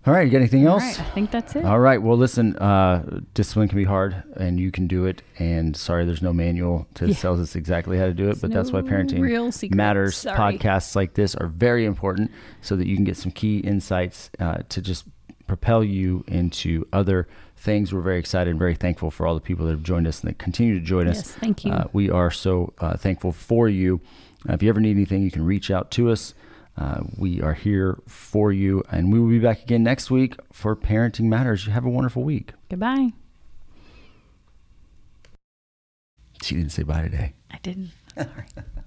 All 0.05 0.13
right, 0.13 0.25
you 0.25 0.33
got 0.33 0.39
anything 0.39 0.67
else? 0.67 0.83
right. 0.83 1.01
I 1.01 1.11
think 1.11 1.31
that's 1.31 1.55
it. 1.55 1.65
All 1.65 1.79
right. 1.79 2.03
Well, 2.03 2.17
listen, 2.17 2.57
uh, 2.57 3.21
discipline 3.35 3.69
can 3.69 3.79
be 3.79 3.85
hard, 3.85 4.21
and 4.37 4.59
you 4.59 4.73
can 4.73 4.89
do 4.89 5.07
it. 5.07 5.23
And 5.39 5.77
sorry, 5.77 6.05
there's 6.05 6.23
no 6.23 6.33
manual 6.33 6.89
to 6.95 7.07
Yeah. 7.07 7.15
tell 7.15 7.41
us 7.41 7.55
exactly 7.55 7.99
how 7.99 8.07
to 8.07 8.15
do 8.15 8.29
it, 8.29 8.41
but 8.41 8.51
that's 8.51 8.73
why 8.73 8.81
parenting 8.81 9.75
matters. 9.75 10.17
Sorry. 10.17 10.59
Podcasts 10.59 10.97
like 10.97 11.15
this 11.15 11.37
are 11.37 11.47
very 11.47 11.85
important, 11.85 12.33
so 12.63 12.75
that 12.75 12.89
you 12.89 12.97
can 12.97 13.05
get 13.05 13.17
some 13.17 13.31
key 13.31 13.59
insights 13.59 14.31
uh, 14.41 14.59
to 14.71 14.83
just 14.83 15.05
propel 15.47 15.85
you 15.85 16.25
into 16.27 16.85
other 16.93 17.29
things. 17.57 17.93
We're 17.93 18.01
very 18.01 18.19
excited 18.19 18.51
and 18.51 18.59
very 18.59 18.75
thankful 18.75 19.13
for 19.13 19.25
all 19.27 19.35
the 19.37 19.41
people 19.41 19.67
that 19.67 19.73
have 19.73 19.85
joined 19.85 20.09
us 20.09 20.21
and 20.23 20.31
that 20.31 20.39
continue 20.39 20.75
to 20.81 20.85
join 20.85 21.07
us. 21.07 21.17
Yes, 21.19 21.31
thank 21.33 21.65
you. 21.65 21.71
Uh, 21.71 21.85
we 21.93 22.11
are 22.11 22.31
so 22.33 22.73
uh, 22.81 22.97
thankful 22.97 23.31
for 23.31 23.69
you. 23.69 24.01
Uh, 24.49 24.55
if 24.55 24.65
you 24.65 24.69
ever 24.69 24.81
need 24.81 24.97
anything, 24.97 25.23
you 25.23 25.31
can 25.31 25.45
reach 25.45 25.71
out 25.71 25.93
to 25.93 26.11
us. 26.11 26.35
Uh, 26.77 27.03
we 27.17 27.41
are 27.43 27.53
here 27.55 27.99
for 28.07 28.51
you, 28.51 28.83
and 28.91 29.13
we 29.13 29.21
will 29.21 29.29
be 29.29 29.39
back 29.39 29.63
again 29.63 29.83
next 29.83 30.11
week 30.11 30.37
for 30.53 30.75
Parenting 30.75 31.25
Matters. 31.25 31.67
You 31.67 31.73
have 31.73 31.85
a 31.85 31.91
wonderful 31.91 32.23
week. 32.23 32.53
Goodbye. 32.71 33.11
She 36.43 36.57
didn't 36.57 36.73
say 36.73 36.83
bye 36.83 37.03
today. 37.03 37.35
I 37.51 37.59
didn't. 37.63 37.91